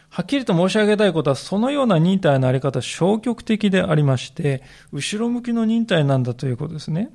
[0.09, 7.11] はっきりと申し上げたいことは、そのような忍耐のあり方、消極的でありまして、後ろ向きの忍耐なんだということですね。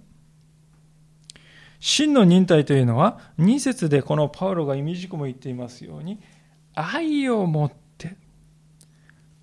[1.79, 6.21] 真の忍耐というのは、2節でこのパウロが意味軸も言っていますように、
[6.75, 7.86] 愛を持って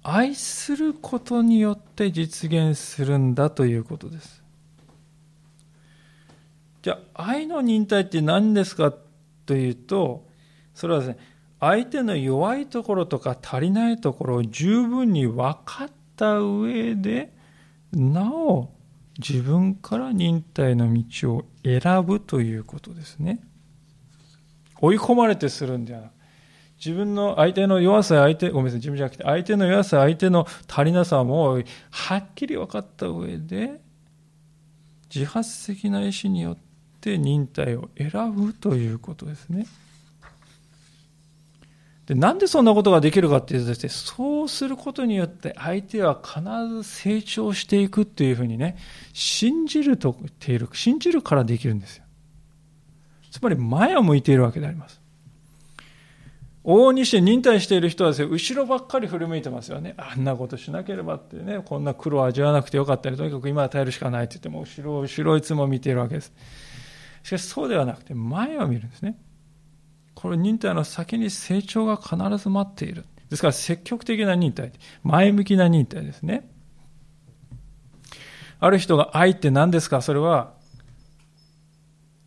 [0.04, 4.44] 愛することによって実現するんだということです。
[6.82, 8.94] じゃあ、愛の忍耐って何ですか
[9.46, 10.28] というと、
[10.76, 11.18] それはですね、
[11.62, 17.32] 相手の弱いところとか足りないところを十分に分かった上で、
[17.94, 18.70] なお
[19.18, 23.40] 自分から忍耐の道を選ぶということですね。
[24.82, 26.13] 追い込まれてするんではなく
[26.84, 33.80] 自分の相手の弱さ、相手、ごめんなさい、自分じゃなくて、相手の弱さ、相手の足りなさも、はっきり分かった上で、
[35.14, 36.58] 自発的な意思によっ
[37.00, 39.66] て忍耐を選ぶということですね。
[42.06, 48.76] でなんでそんなことができるかっていうとですね、そうすることによって相手は必ず成長していくっていうふうにね、
[49.14, 52.04] 信じると言っている、信じるからできるんですよ。
[53.32, 55.03] つまり前を向いているわけであります。
[56.64, 59.96] 往々にして忍耐している人はですね、後ろばっかり振り向いてますよね。
[59.98, 66.32] あんなことしなければってね、こんな苦労を味わわなくてよかったり、とにかく今は耐えるしかないって言っても、後ろを後ろいつも見ているわけです。
[67.24, 69.18] しかしそうではなくて、前を見るんですね。
[70.16, 73.06] これ忍耐の先に成長が必ず待っている。
[73.30, 74.72] ですから積極的な忍耐、
[75.04, 76.50] 前向きな忍耐ですね。
[78.60, 80.02] ある人が愛って何ですか？
[80.02, 80.54] それは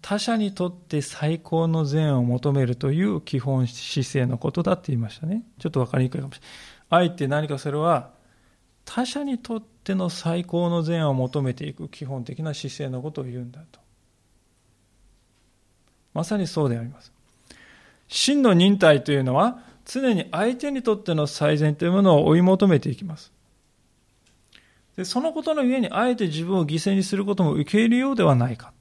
[0.09, 5.43] 他者にとって最高の善を求めるという基本姿勢のことだって言いましたね。
[5.59, 6.43] ちょっと分かりにくいかもしれ
[6.91, 7.07] ない。
[7.09, 8.13] 愛って何かそれは
[8.85, 13.81] 他者にとっての最高の善を求めていく基本的な姿勢のことを言うんだと。
[16.15, 17.13] まさにそうであります。
[18.07, 23.33] 真の忍耐というのは常に相手にとっての最善というものを追い求めていきます。
[24.97, 28.73] でそのことのゆえにあえて自分を犠牲にすることも受け入れようではないか。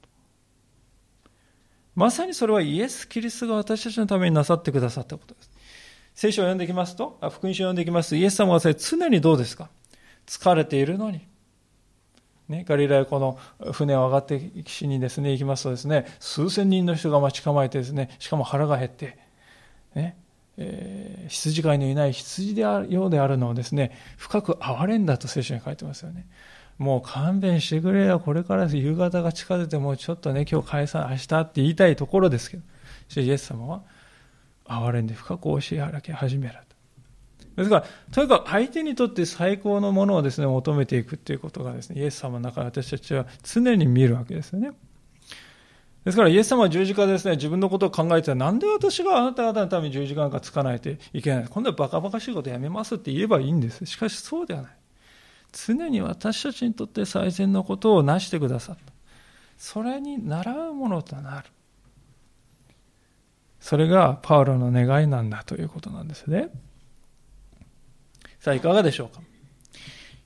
[1.96, 5.50] まさにそれはイエス・キリストが私たちのためになさってくださったことです。
[6.14, 9.68] 聖書を読んできますと、福音書を読んできますと、イエス様は常にどうですか？
[10.26, 11.26] 疲れているのに。
[12.48, 13.38] ね、ガリラヤ湖の
[13.72, 19.18] 船を上がって岸にですね、行きますとですね、数千人の人が待ち構えてですね、しかも腹が減って、
[19.94, 20.16] ね、
[20.56, 26.26] えー、羊飼いのいない羊であるようであるのをですね、深く憐れんだと聖書に書いてますよね。
[26.78, 32.62] もう勘弁してくれよ、これから夕方が近づいて、もうちょっとね、今日解散、明日って言いたいところですけど、
[33.08, 33.82] そイエス様は、
[34.66, 36.54] 憐れんで深く教えはらけ始める。
[37.56, 44.72] ですから、とにかく相手にとって最高のものをですね、求めていくっていうことがですね、イエス様の中で私たちは常に見るわけですよね。
[46.04, 53.86] ですから、イエス様は十字架でですね、自分のことを考えてなんで私があなた方のために十字架なんかつかないといけない今度はバカバカしいことやめますって言えばいいんです。
[53.86, 54.72] しかしそうではない。
[55.56, 58.92] 常に私たちにとって最善のことをなしてくださった。
[59.56, 61.48] それに習うものとなる。
[63.58, 66.50] それがパウロの願いなんだということなんですね。
[68.38, 69.22] さあ、いかがでしょうか？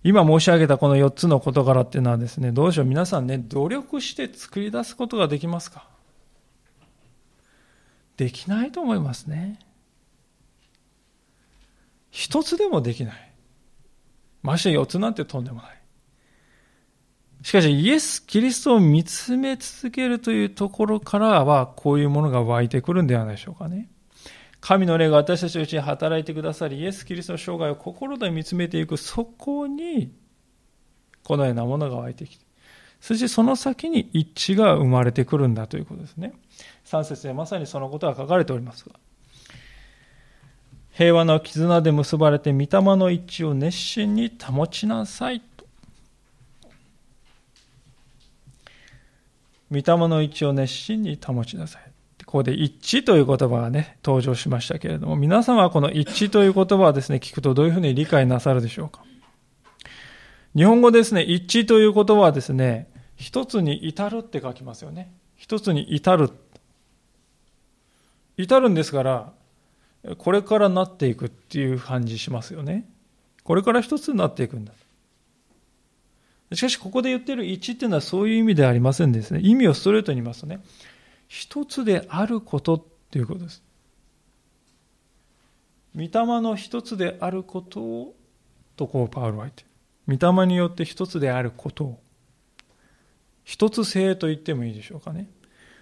[0.03, 5.87] 今申し上げたこの4つの事柄っていうのはですね、どうでしょう皆さんね、努力して作り出すことができますか？
[8.17, 9.59] できないと思いますね。
[12.11, 13.30] 一つでもできない。
[14.43, 15.81] まして4つなんてとんでもない。
[17.43, 23.89] しかし、イエス・キリストを見つめ続けるというところからは、こういうものが湧いてくるんではないでしょうかね。
[24.61, 30.13] 神の霊が私たちのうちに働いてくださり、イエス・キリストの生涯を心で見つめていく、そこに、
[31.23, 32.45] このようなものが湧いてきて、
[33.01, 36.35] そしてその先に一致が生まれてくるんだということですね。
[36.85, 38.95] 3節でまさにそのことが書かれておりますが。
[40.93, 45.43] 平和の絆で結ばれて御霊の一致を熱心に保ちなさい。
[49.71, 51.83] 御霊の一致を熱心に保ちなさい。
[52.27, 59.03] ここで一致という言葉がね、登場しましたけれども、皆様はこの一致という言葉はですね、聞くとどういうふうに理解なさるでしょうか。
[60.57, 65.13] 日本語ですね、一致という言葉はですね、一つに至るって書きますよね。
[65.37, 66.31] 一つに至る。
[68.37, 69.33] 至るんですから、
[70.19, 72.89] これからなっていくっていう感じしますよね。
[73.45, 74.73] これから一つになっていくんだ。
[76.53, 79.41] しかし、ここで言ってる一っていうのはそういう意味ではありませんですね。
[79.43, 80.61] 意味をストレートに言いますとね、
[81.29, 83.63] 一つであることっていうことです。
[85.95, 86.11] 御霊
[86.41, 88.17] の一つであることを、
[88.77, 89.65] とこうパウロは言って
[90.09, 92.01] 御霊によって一つであることを、
[93.45, 95.29] 一つ性と言ってもいいでしょうかね。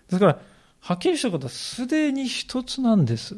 [0.09, 0.40] ですから、
[0.81, 3.37] はっきりしたことはすでに一つなんです。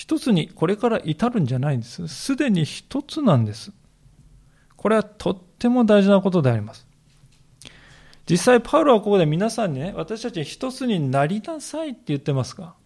[0.00, 2.08] 一つにこれから至るんじゃないんです。
[2.08, 3.70] すでに一つなんです。
[4.74, 6.86] これはとっても大事なことであります。
[8.26, 12.76] 実際、パウロはここで皆さんにね、私たち一つになりなさいって言ってますか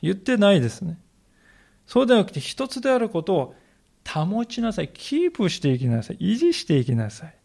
[0.00, 0.98] 言ってないですね。
[1.86, 3.54] そうではなくて、一つであることを
[4.08, 4.88] 保ちなさい。
[4.88, 6.16] キープしていきなさい。
[6.16, 7.36] 維持していきなさい。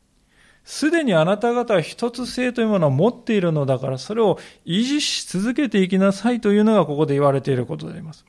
[0.69, 8.25] すでにあなた方は一つ性というものを持っているのだから、それを維持し続けていきなさいというのがここで言われていることであります。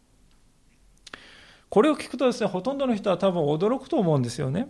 [1.69, 4.69] これを聞くとですね、ほとんどの人は多分驚くと思うんですよね。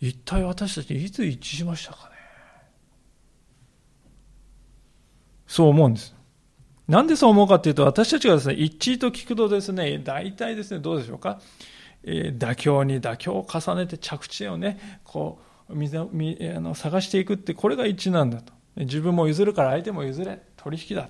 [0.00, 2.12] 一体私たちいつ一致しましたかね
[5.48, 6.14] そう思うんです。
[6.86, 11.40] なんでそう思うかっていうと、私たちがですね、一致と聞くとですね、大体ですね、どうでしょうか。
[12.04, 18.52] えー、妥協に妥協を重ねて着地をね、こう、探していくって、これが一致なんだと。
[18.76, 20.40] 自分も譲るから相手も譲れ。
[20.56, 21.08] 取引だ。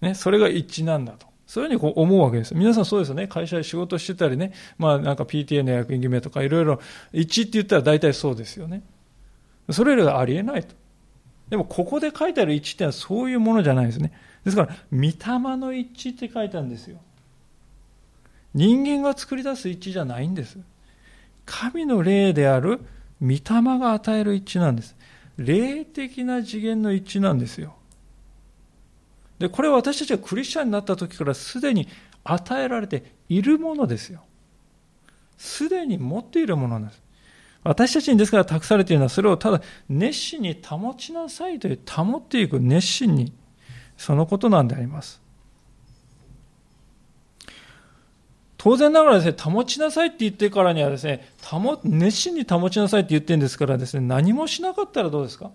[0.00, 1.26] ね、それが一致なんだと。
[1.46, 2.54] そういうふうにこう思うわけです。
[2.54, 3.28] 皆さんそうですよね。
[3.28, 4.52] 会社で仕事してたりね。
[4.78, 6.80] まあなんか PTA の役員決めとかいろいろ
[7.12, 8.82] 一致って言ったら大体そうですよね。
[9.70, 10.74] それらがありえないと。
[11.50, 14.12] でもここで書いてある一致ってのはそういうものじゃないですね。
[14.44, 16.98] ですから、御霊の一致って書いてあるんですよ。
[18.54, 20.58] 人間が作り出す一致じゃないんです。
[21.44, 22.80] 神の霊である
[23.22, 24.96] 御霊が与える一致なんです。
[25.36, 27.76] 霊的な次元の一致なんですよ。
[29.38, 31.88] で、これは私たちがクリスチャンになった時からすでに
[32.24, 34.22] 与えられているものですよ。
[35.38, 37.02] すでに持っているものなんです。
[37.64, 43.32] 私たちにですから託されているのは、それをただ熱心に保ちなさいという、保っていく熱心に、
[43.96, 45.21] そのことなんであります。
[48.62, 55.50] 当然ながらですね、保ちなさいって言ってからにはですね、保熱心に保ちなさいって言ってるんですからですね、何もしなかったらどうですか？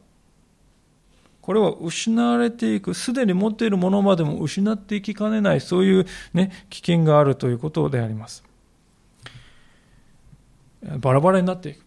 [1.42, 8.44] これは失われていく、すでに持っているものまでも失っていきかねない、そういうね、危険があるということであります。
[11.00, 11.87] バラバラになっていく。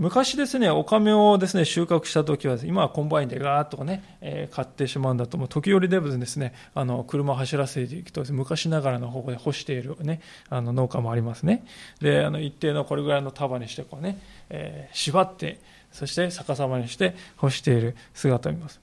[0.00, 11.66] 昔ですね、お米をですね、収穫した時は、今はコンバインでガーッとね、えー、刈ってしまうんだと、もう時折でですね、あの、車を走らせていくと、昔ながらの方法で干しているね、あの、農家もありますね。
[12.00, 15.60] で、あの、一定のこれぐらいの束にして、こうね、えー、縛って、
[15.92, 18.80] そして逆さまにして干している姿を見ます。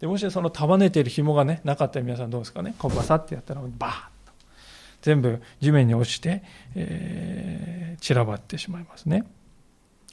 [0.00, 4.32] で、もしその束ねている紐がね、なかったら皆さんどうですかね、こうバサってやったら、バーッと、
[5.02, 6.42] 全部地面に落ちて、
[6.76, 9.26] えー、散らばってしまいますね。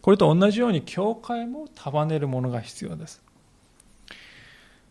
[0.07, 3.21] これと同じように教会も束ねるものが必要です。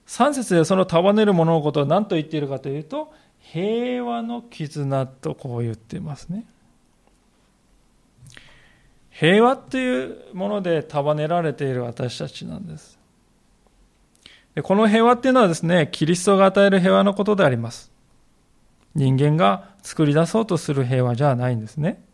[0.09, 6.45] 3節でその束ねるもののことを何と言っているかというと、平和の絆とこう言っていますね。
[9.09, 12.99] 平和っていうもので束ねられている私たちなんです。
[14.55, 17.91] でこの平和っていうのはですね、キリストが与える平和のことであります。
[18.95, 22.05] 人間が作り出そうとする平和じゃないんですね。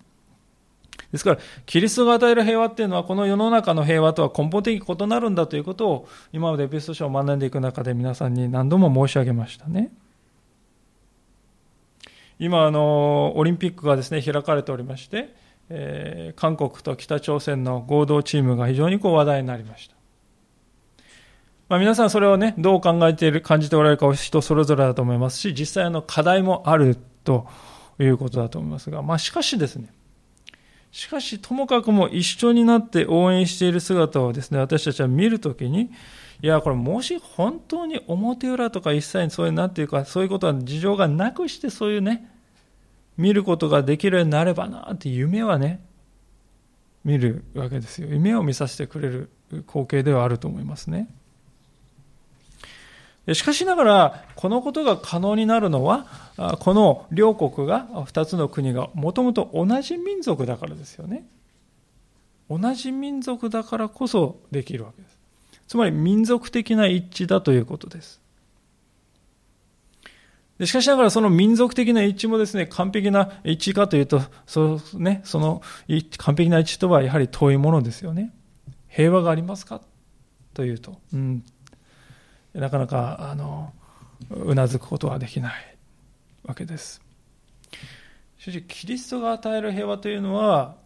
[1.13, 9.93] ですから、キリストが与える平和っていうのは、この世の中の平和とは根本的に異なるんだということを、今までエペスト書を学んでいく中で皆さんに何度も申し上げましたね。
[12.39, 15.35] 今、あの、オリンピックがですね、開かれておりまして、
[15.69, 19.97] えー、韓国と北朝鮮の合同チームが非常にこう話題になりました。
[21.69, 27.47] まあ、皆さんそれをね、どう考えている、感じておられるかは人それぞれだと思いますし、実際の課題もあると
[27.99, 29.93] いうことだと思いますが、まあ、しかしですね、
[30.93, 35.91] しかし、ともかくも一緒になって応援している姿をですね、私たちは見るときに、
[36.43, 42.31] いや、これもし本当に表裏とか一切そういう、なんていうか、そういうことは事情がなくしてそういうね、
[43.17, 45.83] 見ることができるようになればなって夢はね、
[47.05, 48.09] 見るわけですよ。
[48.11, 49.31] 夢を見させてくれる
[49.67, 51.09] 光景ではあると思いますね。
[53.35, 56.07] しかしながら、このことが可能になるのは、
[56.59, 61.25] この両国が、二つの国がもともと同じ民族だからですよね。
[62.51, 65.19] 同じ民族だからこそできるわけです。
[65.69, 68.21] つまり民族的な一致だということです。
[70.65, 75.63] しかしながらその民族的な一致もですね、完璧な一致かというと、そうね、その
[76.19, 78.33] 完璧な一致とはやはり遠いものですよね。
[78.89, 79.81] 平和がありますか？
[80.53, 81.45] というと、うん、
[82.55, 83.73] なかなか、あの、
[84.31, 85.77] うなずくことはできない
[86.45, 87.03] わけです。
[88.39, 90.77] しかし、キリストが与える平和というのは、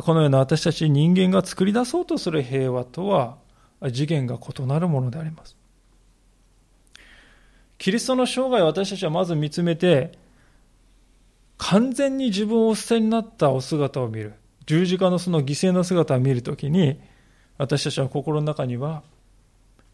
[0.00, 3.36] このような私たち人間が作り出そうとする平和とは
[3.82, 5.56] 次元が異なるものであります。
[7.76, 10.12] キリストの生涯を私たちはまず見つめて、
[11.58, 14.34] 完全に自分をお捨てになったお姿を見る。
[14.66, 17.00] 十字架のその犠牲の姿を見るときに、
[17.58, 19.02] 私たちは心の中には、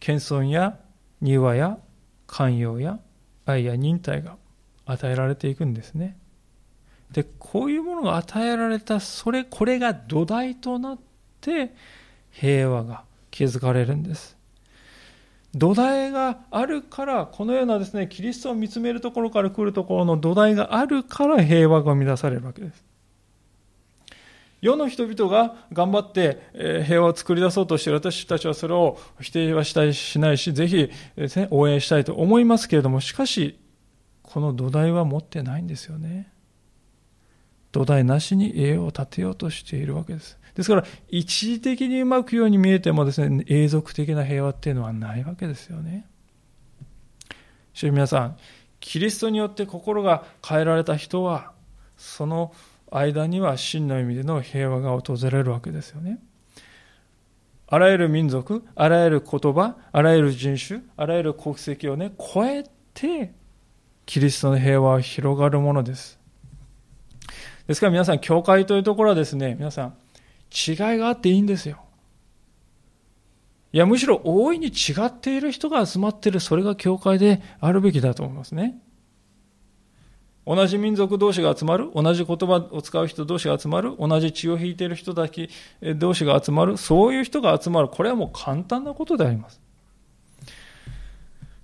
[0.01, 0.79] 謙遜や
[1.21, 1.79] 庭や
[2.27, 2.99] 寛容や
[3.47, 4.37] 愛や忍耐が
[4.87, 6.17] 与えられていくんですね。
[7.11, 10.99] で、こういうものが与えられた、それ、これが土台となっ
[11.41, 11.75] て、
[12.31, 14.37] 平和が築かれるんです。
[15.55, 22.88] 土台があるから、このようなですね、キリストを見つめるところから来るところの土台があるから平和が生み出されるわけです。
[24.61, 26.41] 世の人々が頑張って
[26.87, 30.91] 平和を作り出そうとしている私たちはそれを否定はしたいしないし、ぜひ
[31.51, 33.59] 応援したいと思いますけれども、しかし、
[34.23, 36.33] この土台は持ってないんですよね。
[37.71, 40.39] 土台なしに栄を立てようとしているわけです。
[40.55, 46.07] ですから、一時的にうまくように見えてもですね、永続的な平和っていうのはないわけですよね。
[47.75, 48.37] しかし皆さん、
[48.81, 51.53] キリストによって心が変えられた人は、
[51.97, 52.53] その
[52.91, 56.18] 間には真の意味での平和が訪れるわけですよね。
[57.66, 62.64] あらゆる民族、あらゆる言葉、あらゆる人種、あらゆる国籍をね、超え
[62.95, 63.34] て、
[64.07, 66.18] キリストの平和は広がるものです。
[67.66, 69.95] ですから皆さん、教会というところはですね、皆さん、
[70.51, 71.82] 違いがあっていいんですよ。
[73.74, 78.80] いや、むしろ大いに違っている人が集まっている、それが教会であるべきだと思いますね。
[80.49, 85.51] 同じ民族同士が集まる、同じ言葉を使う人同士が集まる、同じ血を引いている人だけ
[85.97, 89.61] 同士が集まる、そういう人が集まる、これはもう簡単なことであります。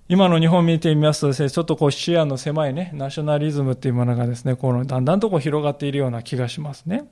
[0.07, 7.05] 今の日本見てみますとですね、ちょっとこう視野の狭いね、ナショナリズムっていうものがですね、このだんだんとこう広がっているような気がしますね。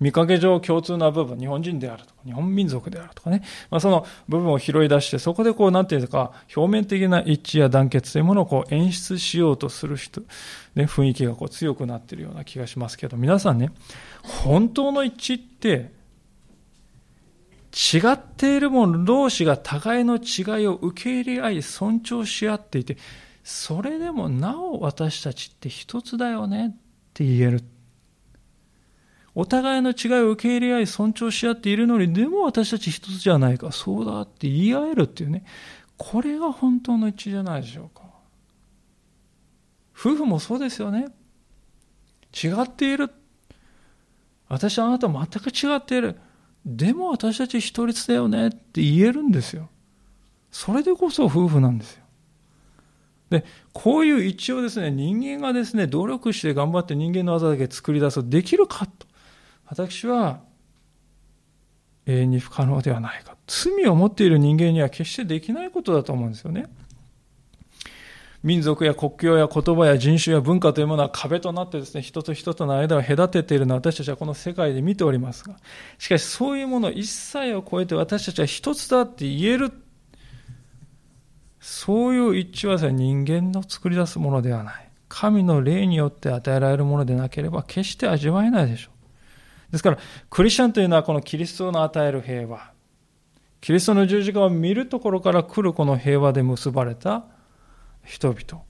[0.00, 10.22] 見かけ上共通な部分、日本人であるとか、日本民族であるとかね、まあ、その部分を拾い出して、そこでこう、なんていうか、表面的な一致や団結というものをこう演出しようとする人、
[10.74, 13.72] ね、雰囲気がこう強くなっているような気がしますけど、皆さんね、
[14.22, 15.92] 本当の一致って、
[17.72, 22.96] 違っているもの同士が互いの違いを受け入れ合い、尊重し合っていて、
[23.44, 26.70] それでもなお私たちって一つだよねっ
[27.12, 27.62] て言える。
[29.40, 35.46] お互いの違いを受け入れ合い尊重し合っているのに、でも私たち一つじゃないか、そうだって言い合えるっていうね、
[35.96, 38.04] これが本当の一致じゃないでしょうか。
[39.98, 41.06] 夫婦もそうですよね。
[42.34, 43.10] 違っている。
[44.48, 46.16] 私はあなた全く違っている。
[46.66, 49.70] でも私たち一人だよねって言えるんですよ。
[50.50, 52.04] それでこそ夫婦なんですよ。
[53.30, 59.08] で、こういう一致をですね、人間がですね、努力して頑張って人間の技だけ作り出すとできるかと。
[59.70, 60.40] 私は
[62.04, 63.36] 永遠に不可能ではないか。
[63.46, 66.66] 罪を持っている人間には決してできないことだと思うんですよね。
[68.42, 75.56] 民族や国境や言葉や人種や文化というものは壁となってですね、人と人との間を隔てているのは私たちはこの世界で見ておりますが、
[75.98, 79.72] しかしそういうもの一切を超えて私たちは一つだって言える。
[81.60, 84.88] そういう一致は人間の作り出すものではない。
[85.08, 88.99] 神の霊によって与えられるものでなければ決して味わえないでしょう。
[89.70, 89.98] ですから、
[90.28, 92.72] クリスチャンというのはこのキリストの与える平和。
[93.60, 97.24] キリストの十字架を見るところから来るこの平和で結ばれた
[98.04, 98.64] 人々。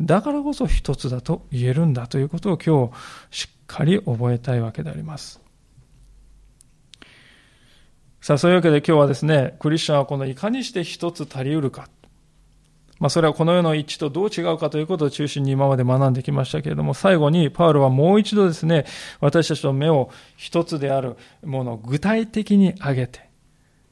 [0.00, 2.92] だからこそ一つだと言えるんだということを今日
[3.30, 5.40] しっかり覚えたいわけであります。
[8.20, 11.88] さあ、そういうわけで今日はですね、クリスチャンはこのいかにして一つ足りうるか。
[13.02, 18.86] まあ、それはこの世の一致とどう違うかということを中心に今まで学んできましたけれども、最後にパウロはもう一度ですね、
[19.18, 23.28] 私たちの目を一つであるものを具体的に挙げて、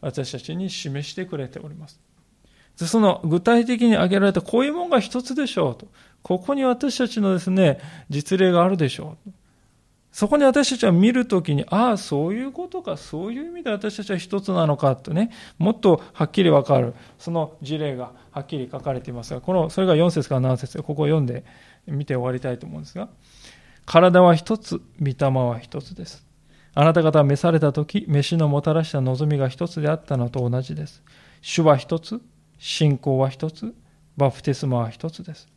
[0.00, 1.98] 私たちに示してくれております。
[2.76, 5.88] その具体的に挙げられたこういうものが一つでしょうと。
[6.22, 7.80] ここに私たちのですね、
[8.10, 9.30] 実例があるでしょう。
[10.12, 21.44] そこに私たちは見るときに、ああ、そういうことか、そういう意味で私たちは一つなのかとね、もっとはっきりわかる、その事例がはっきり書かれていますが、この、それが4節から7節ここを読んで
[21.86, 23.08] 見て終わりたいと思うんですが、
[23.86, 26.26] 体は一つ、御霊は一つです。
[26.74, 31.02] あなた方は召されたとき、飯のもたらした望みが一つであったのと同じです。
[31.40, 32.20] 主は一つ、
[32.58, 33.74] 信仰は一つ、
[34.16, 35.48] バプテスマは一つです。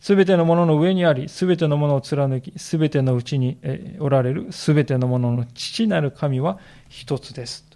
[0.00, 3.58] すべてのものの上にあり、すべてのものを貫き、すべてのうちに
[3.98, 7.66] おられる、すべてのものの父なる神は一つです。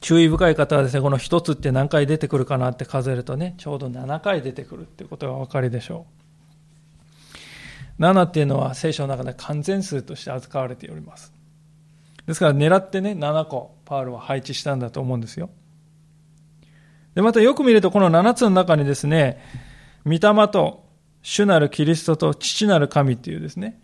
[0.00, 6.06] 注意深い方はですね、この一つって何回出てくるかなって数えるとね、ちょうど7回出てくるってことがお分かりでしょ
[7.98, 8.02] う。
[8.02, 11.32] 7っていうのは聖書の中で完全数として扱われております。
[12.26, 15.50] ですから狙ってね、7個、パウロは配置したんだと思うんですよ。
[17.18, 19.42] で、またよく見るとこの7つの中にですね、
[20.04, 20.84] 御霊と
[21.20, 23.80] 主なるキリストと父なる神っていうですね、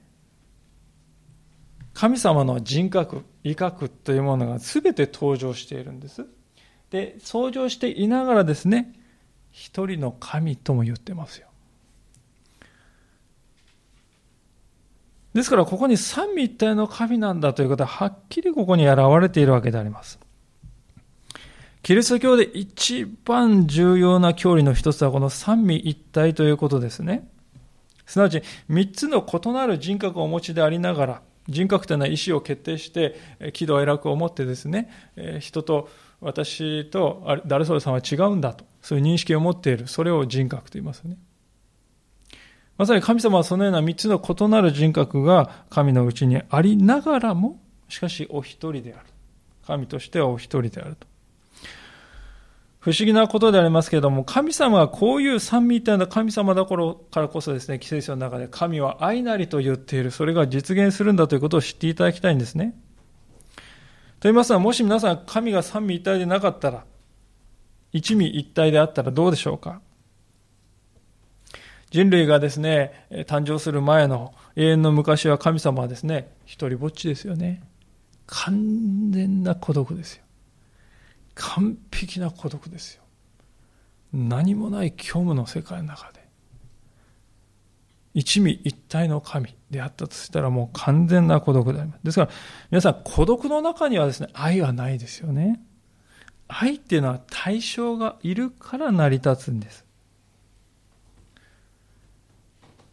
[1.94, 6.26] 神様の人格、威嚇というものが全て登場しているんです。
[6.90, 8.92] で、登場していながらですね、
[9.50, 11.48] 一人の神とも言ってますよ。
[15.34, 20.20] ですから、ここに三位一体の神なんだということは、はっきりここに現れているわけであります。
[21.84, 27.28] キリスト教で一番重要な教理の一つはこの三位一体ということですね。
[28.06, 33.16] すなわち三つの異なる人格をお持ちでありながら、人格というのは意思を決定して、
[33.52, 34.88] 喜怒哀楽を持ってですね、
[35.40, 35.90] 人と
[36.22, 39.86] 私と誰それさんは違うんだと、そういう認識を持っている。
[39.86, 41.18] それを人格と言いますね。
[42.78, 47.60] まさに神様はそのような三つの異なる人格が神のうちにありながらも、
[47.90, 49.06] しかしお一人である。
[49.66, 51.12] 神としてはお一人であると。
[52.84, 62.78] 不思議なことでありますけれども、神様はこういう三位一体の神様だからこそですね、聖書の中で神は愛なりと言っている、それが実現するんだということを知っていただきたいんですね。
[64.20, 66.84] と言いますのは、もし皆さん神が三位一体でなかったら、
[67.94, 69.80] 一味一体であったらどうでしょうか？
[71.90, 77.62] 人類がですね、誕生する前の永遠の昔は神様はですね、一人ぼっちですよね。
[78.26, 80.23] 完全な孤独ですよ。
[81.34, 83.02] 完璧な孤独ですよ。
[84.12, 86.24] 何もない虚無の世界の中で。
[88.14, 92.00] 一味一体の神であったとしたらもう完全な孤独であります。
[92.04, 92.30] ですから
[92.70, 95.60] 皆さん孤独の中にはですね愛はないですよね。
[96.46, 99.83] 愛っていうのは対象がいるから成り立つんです。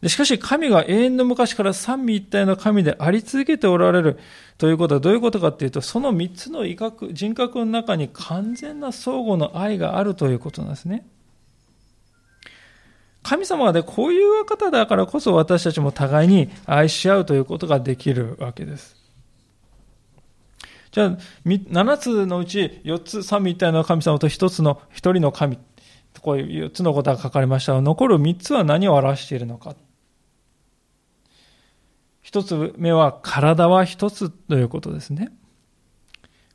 [0.07, 4.19] しかし神が永遠の昔から三位一体の神であり続けておられる
[4.57, 11.05] ということはどういうことかっていうと、その三つの威嚇、人格の中に完全な相互の愛があるということなんですね。
[13.23, 18.95] 神様がね、こういう方だからこそ私たちも互いに愛し合うということができるわけです。
[20.91, 25.59] じゃあ、7つのうち4つ、三位一体の神様と1つの、1人の神、
[26.21, 29.75] こういう4つのことが書かれましたが、残る3つは何を表しているのか。
[32.31, 35.33] 一つ目は体は一つということですね。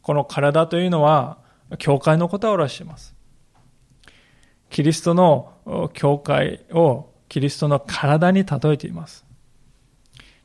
[0.00, 1.36] この体というのは、
[1.78, 3.14] 教会のことを表しています。
[4.70, 9.26] キリストの教会をキリストの体に例えています。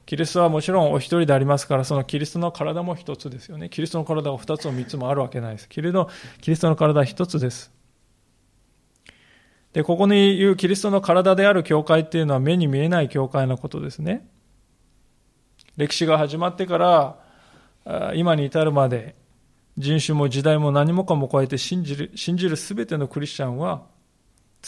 [0.06, 3.70] キリストはもちろんお一人でありますから、そのキリストの体も一つですよね。
[3.70, 5.70] キリストの体が二つも三つもあるわけないです。
[5.70, 7.72] キリストの体は一つです。
[9.72, 14.28] で、ここに言うキリストの体である教会っていうのは目に見えない教会のことですね。
[15.82, 19.16] 歴史が始まってから今に至るまで
[19.80, 23.82] 人種も時代も何もかも超えて信じる信じる全てのクリスチャンは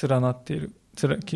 [0.01, 0.73] 連なっている。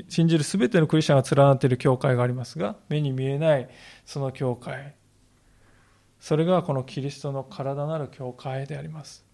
[0.10, 3.70] 信じる全てのクリスチャンが連なっている教会がありますが目に見えない
[4.04, 4.96] その教会。
[6.20, 9.27] それがこのキリストの体なる教会であります。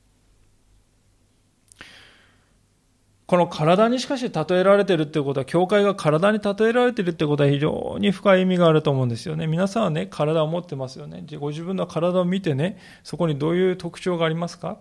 [3.26, 9.48] この体にしかし例えられているということは、教会が体に例えられてるということは非常に深い意味があると思うんですよね。
[9.48, 11.26] 皆さんはね、体を持ってますよね。
[11.40, 14.78] ご自分の体を見てね、そこにどういう特徴がありますか？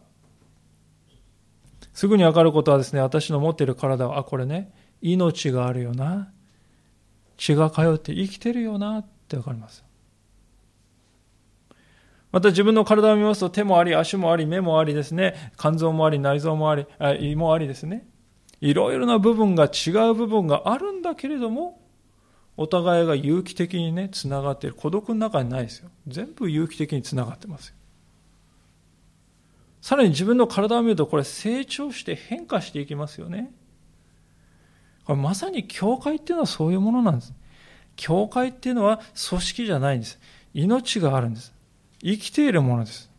[1.93, 4.73] すぐにわかることはですね、私の持っている体は、あ、これね、
[5.03, 6.33] 命があるよな。
[7.37, 9.85] 血が通って生きてるよなってわかります。
[12.33, 16.87] また自分の体を見ますと手もあり、足もあり、目もありですね、肝臓もあり、内臓もあり、
[17.21, 18.09] 胃もありですね。
[18.63, 21.83] いろいろな部分が違う部分があるんだけれども、
[22.57, 24.77] お互いが有機的にね、つながっている。
[24.77, 25.91] 孤独の中にないですよ。
[26.07, 27.75] 全部有機的につながってますよ。
[29.81, 33.53] さらに自分の体を見ると、これ成長して変化していきますよね。
[35.07, 37.35] これまさに教会っていうのはそういうものなんです。
[37.97, 40.21] 教会っていうのは組織じゃないんです。
[40.55, 41.53] 命があるんです。
[42.01, 43.12] 生きているものです。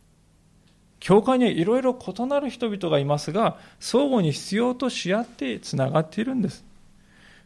[1.04, 6.64] 教会にはいろいろ異なる人々がいますが、相互に必要とし合ってつながっているんです。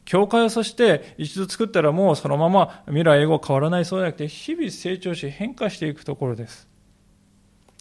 [0.04, 6.68] 教会をそして一度作ったらもうそのまま未来英語変わらないそうじゃなくて、日々成長し変化していくところです。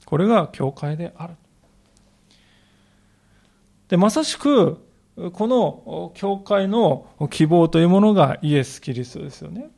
[0.05, 1.35] これが教会である。
[3.87, 4.83] で、まさしく、
[5.31, 9.69] この教会の希望というものがイエス・キリストですよね。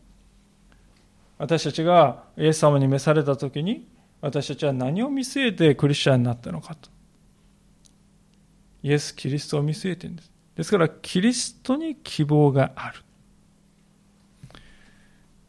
[1.37, 3.85] 私たちがイエス様に召された時に
[4.21, 6.89] 私たちは何を見据えてクリスチャンになったのかと。
[8.83, 10.31] イエス・キリストを見据えてるんです。
[10.55, 13.01] ですから、キリストに希望がある。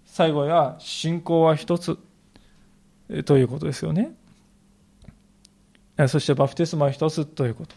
[0.05, 1.99] 最後は、信仰は一つ
[3.25, 4.13] ということですよね。
[6.09, 7.75] そして、バプテスマは一つということ。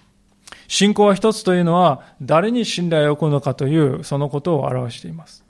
[0.68, 5.44] 信仰は一つというのは、誰に信頼を置くのかという、そのことを表しています。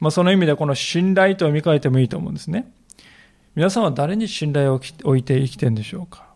[0.00, 2.72] まあ、その意味でこの信頼と見換えてもいいと思うんですね。
[3.54, 6.28] 皆さんは誰に信頼を置いて生きてるんでしょうか？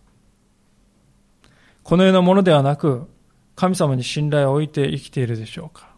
[1.82, 3.08] このようなものではなく、
[3.54, 5.94] 神様に信頼を置いて生きているでしょうか？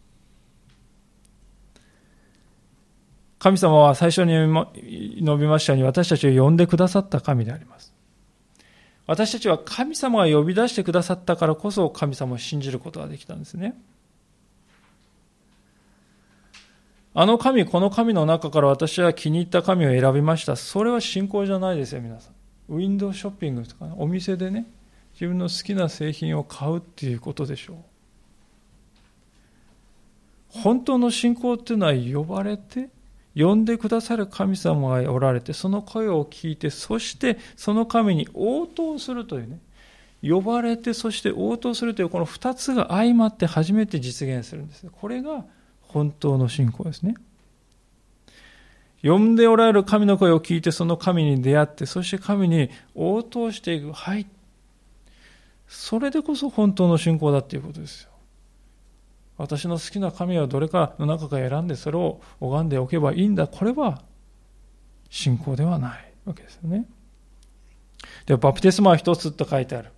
[3.39, 4.33] 神様は最初に
[5.19, 7.95] 述べましたように私たちを呼んでくださった神であります。
[9.07, 13.75] 私たちは神様が呼び出してくださったからこそ神様を信じることができたんですね。
[17.19, 20.55] あの神、この神の中から私は気に入った神を選びました。
[20.55, 22.35] それは信仰じゃないですよ、皆さん。
[22.75, 24.67] ウィンドウショッピングとか、ね、お店でね、
[25.15, 27.77] 自分の好きな製品を買うっていうことでしょう。
[30.61, 32.91] 本当の信仰っていうのは呼ばれて、
[33.35, 39.61] 呼んでくださる神様がおられて、その声を聞いて、そしてその神に応答するというね、
[40.23, 44.87] 呼ばれて、そして応答するというこの二つが相まって初めて実現するんです。
[44.93, 45.47] これが
[45.97, 47.15] 本当の信仰ですね。
[49.03, 53.95] 呼んでおられる神の声を聞いてその神に出会ってそして神に応答していく。
[53.95, 54.27] はい。
[55.67, 58.11] それでこそ本当の信仰だっていうことですよ。
[59.39, 63.47] 私の好きな神はどれかの中から選んでそれを拝んでおけばいいんだ。
[63.47, 64.03] これは
[65.09, 66.85] 信仰ではないわけですよね。
[68.27, 69.93] でバプテスマは一つと書いてある。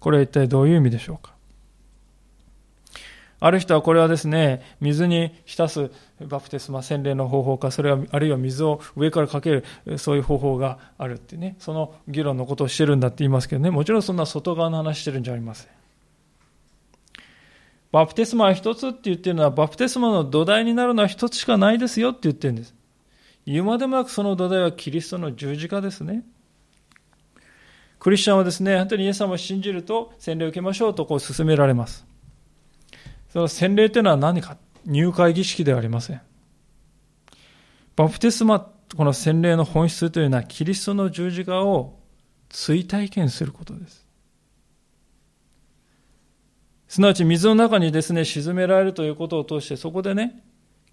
[0.00, 1.35] これは一体どういう意味でしょうか？
[3.38, 9.64] ある人はこれはですね、水に浸すバプテスマ洗礼の方法か、それは、あるいは水を上からかける、
[9.98, 15.70] そういう方法があるってね、その議論のことをしてるんだって言いますけどね、もちろんそんな外側の話してるんじゃありません。
[17.92, 22.74] バプテスマは一つって言ってるのは、バプテスマの土台になるのは一つしかないですよって言ってるんです。
[23.46, 26.24] 言うまでもなくその土台はキリストの十字架ですね。
[27.98, 32.06] クリスチャンはですね、本当にイエス様を信じると洗礼を受けましょうとこう勧められます。
[33.36, 34.56] その洗礼というのは何か？
[34.86, 36.22] 入会儀式ではありません。
[37.94, 41.98] バプテスマ、この洗礼の本質というのはキリストの十字架を
[42.48, 44.06] 追体験することです。
[46.88, 50.42] すなわち水の中にですね、沈められるということを通して、そこでね、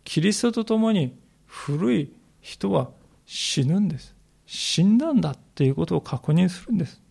[0.03, 2.89] キリストと共に古い人は
[3.25, 4.13] 死ぬんです。
[4.45, 7.01] 死んだんだっていうことを確認するんです。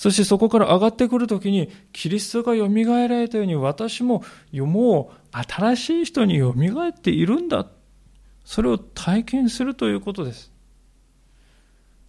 [0.00, 2.68] そしてそこから上がってくるときに、キリストが蘇
[3.06, 6.54] られたように、私ももう新しい人に蘇
[6.88, 7.66] っているんだ。
[8.42, 10.50] それを体験するということです。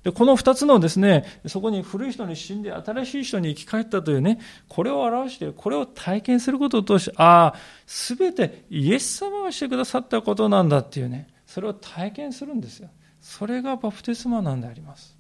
[0.03, 4.39] で、この二つのですね、そこに古い人に死んで新しい人に生き返ったというね、
[4.69, 12.89] これを表して、これを体験することを通して、ああ、すべてイエス様がしてくださったことなんだっていうね、それを体験するんですよ。
[13.19, 15.19] それがバプテスマなんであります。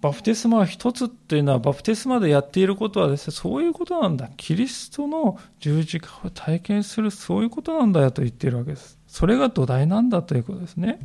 [0.00, 4.30] バプテスマは一つっていうのは、バプテスマでやっていることはですね、そういうことなんだ。
[4.36, 8.98] キリストの十字架を体験する、そういうことなんだよと言っているわけです。
[9.08, 11.00] それが土台なんだということですね。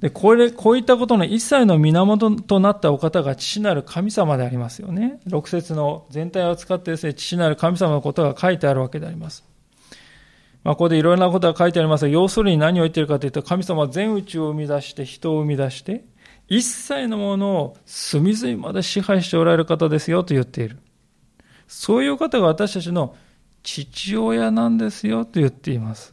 [0.00, 5.20] で、これ、こういったことの一切の源となったお方が父なる神様でありますよね。
[5.26, 9.44] 六節の全体を使ってですね、父なる神様のことが書いてあるわけであります。
[10.64, 16.04] まあ、ここでいろいろなことが書いてありますが、要するに何を言っているかというと、神様は全宇宙を生み出して、人を生み出して、
[16.50, 20.78] 一切のものを隅々まで支配しておられる方ですよと言っている。
[21.68, 23.14] そういう方が私たちの
[23.62, 26.12] 父親なんですよと言っています。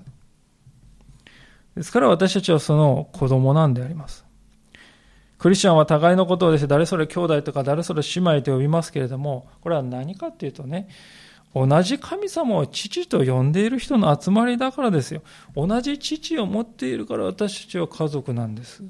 [1.76, 4.26] ですから私たちはその子供なんであります。
[5.40, 10.88] クリスチャンは互いのことをですね、誰それ兄弟とか誰それ姉妹と呼びますけれども、これは何かっていうとね、
[11.56, 15.24] 同じ神様を父と呼んでいる人の集まりだからですよ。
[15.56, 18.84] 同じ父を持っているから私たちは家族なんです。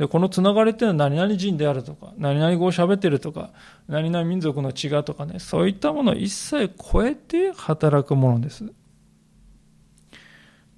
[0.00, 3.50] で、このつながりっていうのは何々人であるとか、何々語を喋ってるとか、
[3.86, 8.64] 何々民族の血がとかね、そういったものを一切超えて働くものです。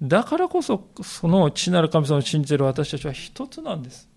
[0.01, 4.09] だからこそ、その父なる神様を信じている私たちは一つなんです。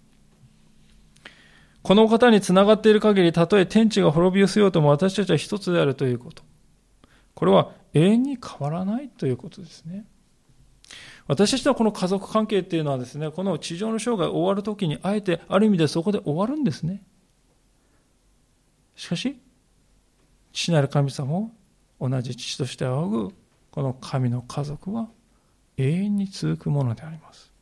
[1.85, 6.43] この方につながっている限り、たとえ天地が滅び失せようとも私たちは一つであるということ。
[7.37, 10.05] これは永遠に変わらないということですね。
[11.27, 17.03] 私たちはこの家族関係っていうのはですね、この地上の生涯終わるときに、あえてある意味でそこで終わるんですね。
[18.95, 19.37] しかし、
[20.53, 21.51] 父なる神様を
[22.01, 23.35] 同じ父として仰ぐ、
[23.70, 25.09] この神の家族は
[25.77, 27.53] 永遠に続くものであります。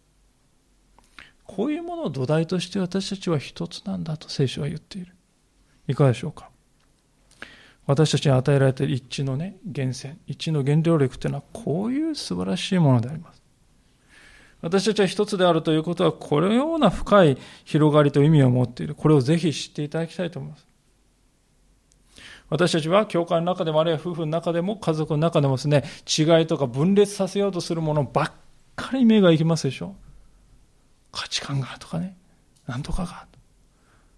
[1.45, 5.13] こういうものを土台として私たちは一つなんだと聖書は言っている。
[5.89, 6.51] いかがでしょうか？
[7.87, 13.34] 私たちに与えられている一致のね、源泉、一致の原動力というのはこういう素晴らしいものであります。
[14.65, 18.95] 私たちは一つであるということは、このような深い広がりと意味を持っている。
[18.95, 20.67] これをぜひ知っていただきたいと思います。
[22.49, 28.33] 私たちは教会の中でもあるいは夫婦の中でも家族の中でもですね、違いとか分裂させようとするものばっ
[28.75, 29.97] かり目が行きますでしょ。
[31.13, 32.17] 価値観がとかね、
[32.67, 33.27] なんとかが。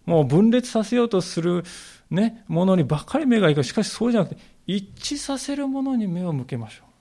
[0.04, 1.64] もう分裂させようとする
[2.08, 3.64] ね、ものにばっかり目が行く。
[3.64, 6.95] しかしそうじゃなくて、一致させるものに目を向けましょう。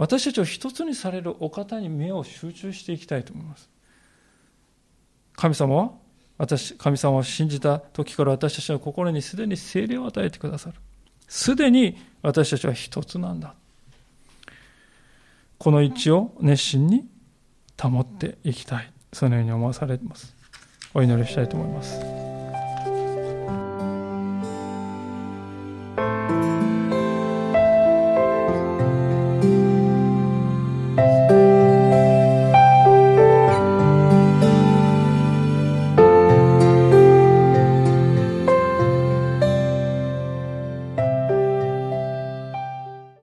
[0.00, 3.68] 私たちを一つにされるお方に目を集中していきたいと思います。
[5.34, 5.90] 神様は
[6.38, 10.76] 私、神様を信じた時から私たちの心にすでに精霊を与えてくださる。
[11.28, 13.54] すでに私たちは一つなんだ。
[15.58, 17.06] この一致を熱心に
[17.78, 18.90] 保っていきたい。
[19.12, 20.34] そのように思わされます。
[20.94, 22.19] お祈りしたいと思います。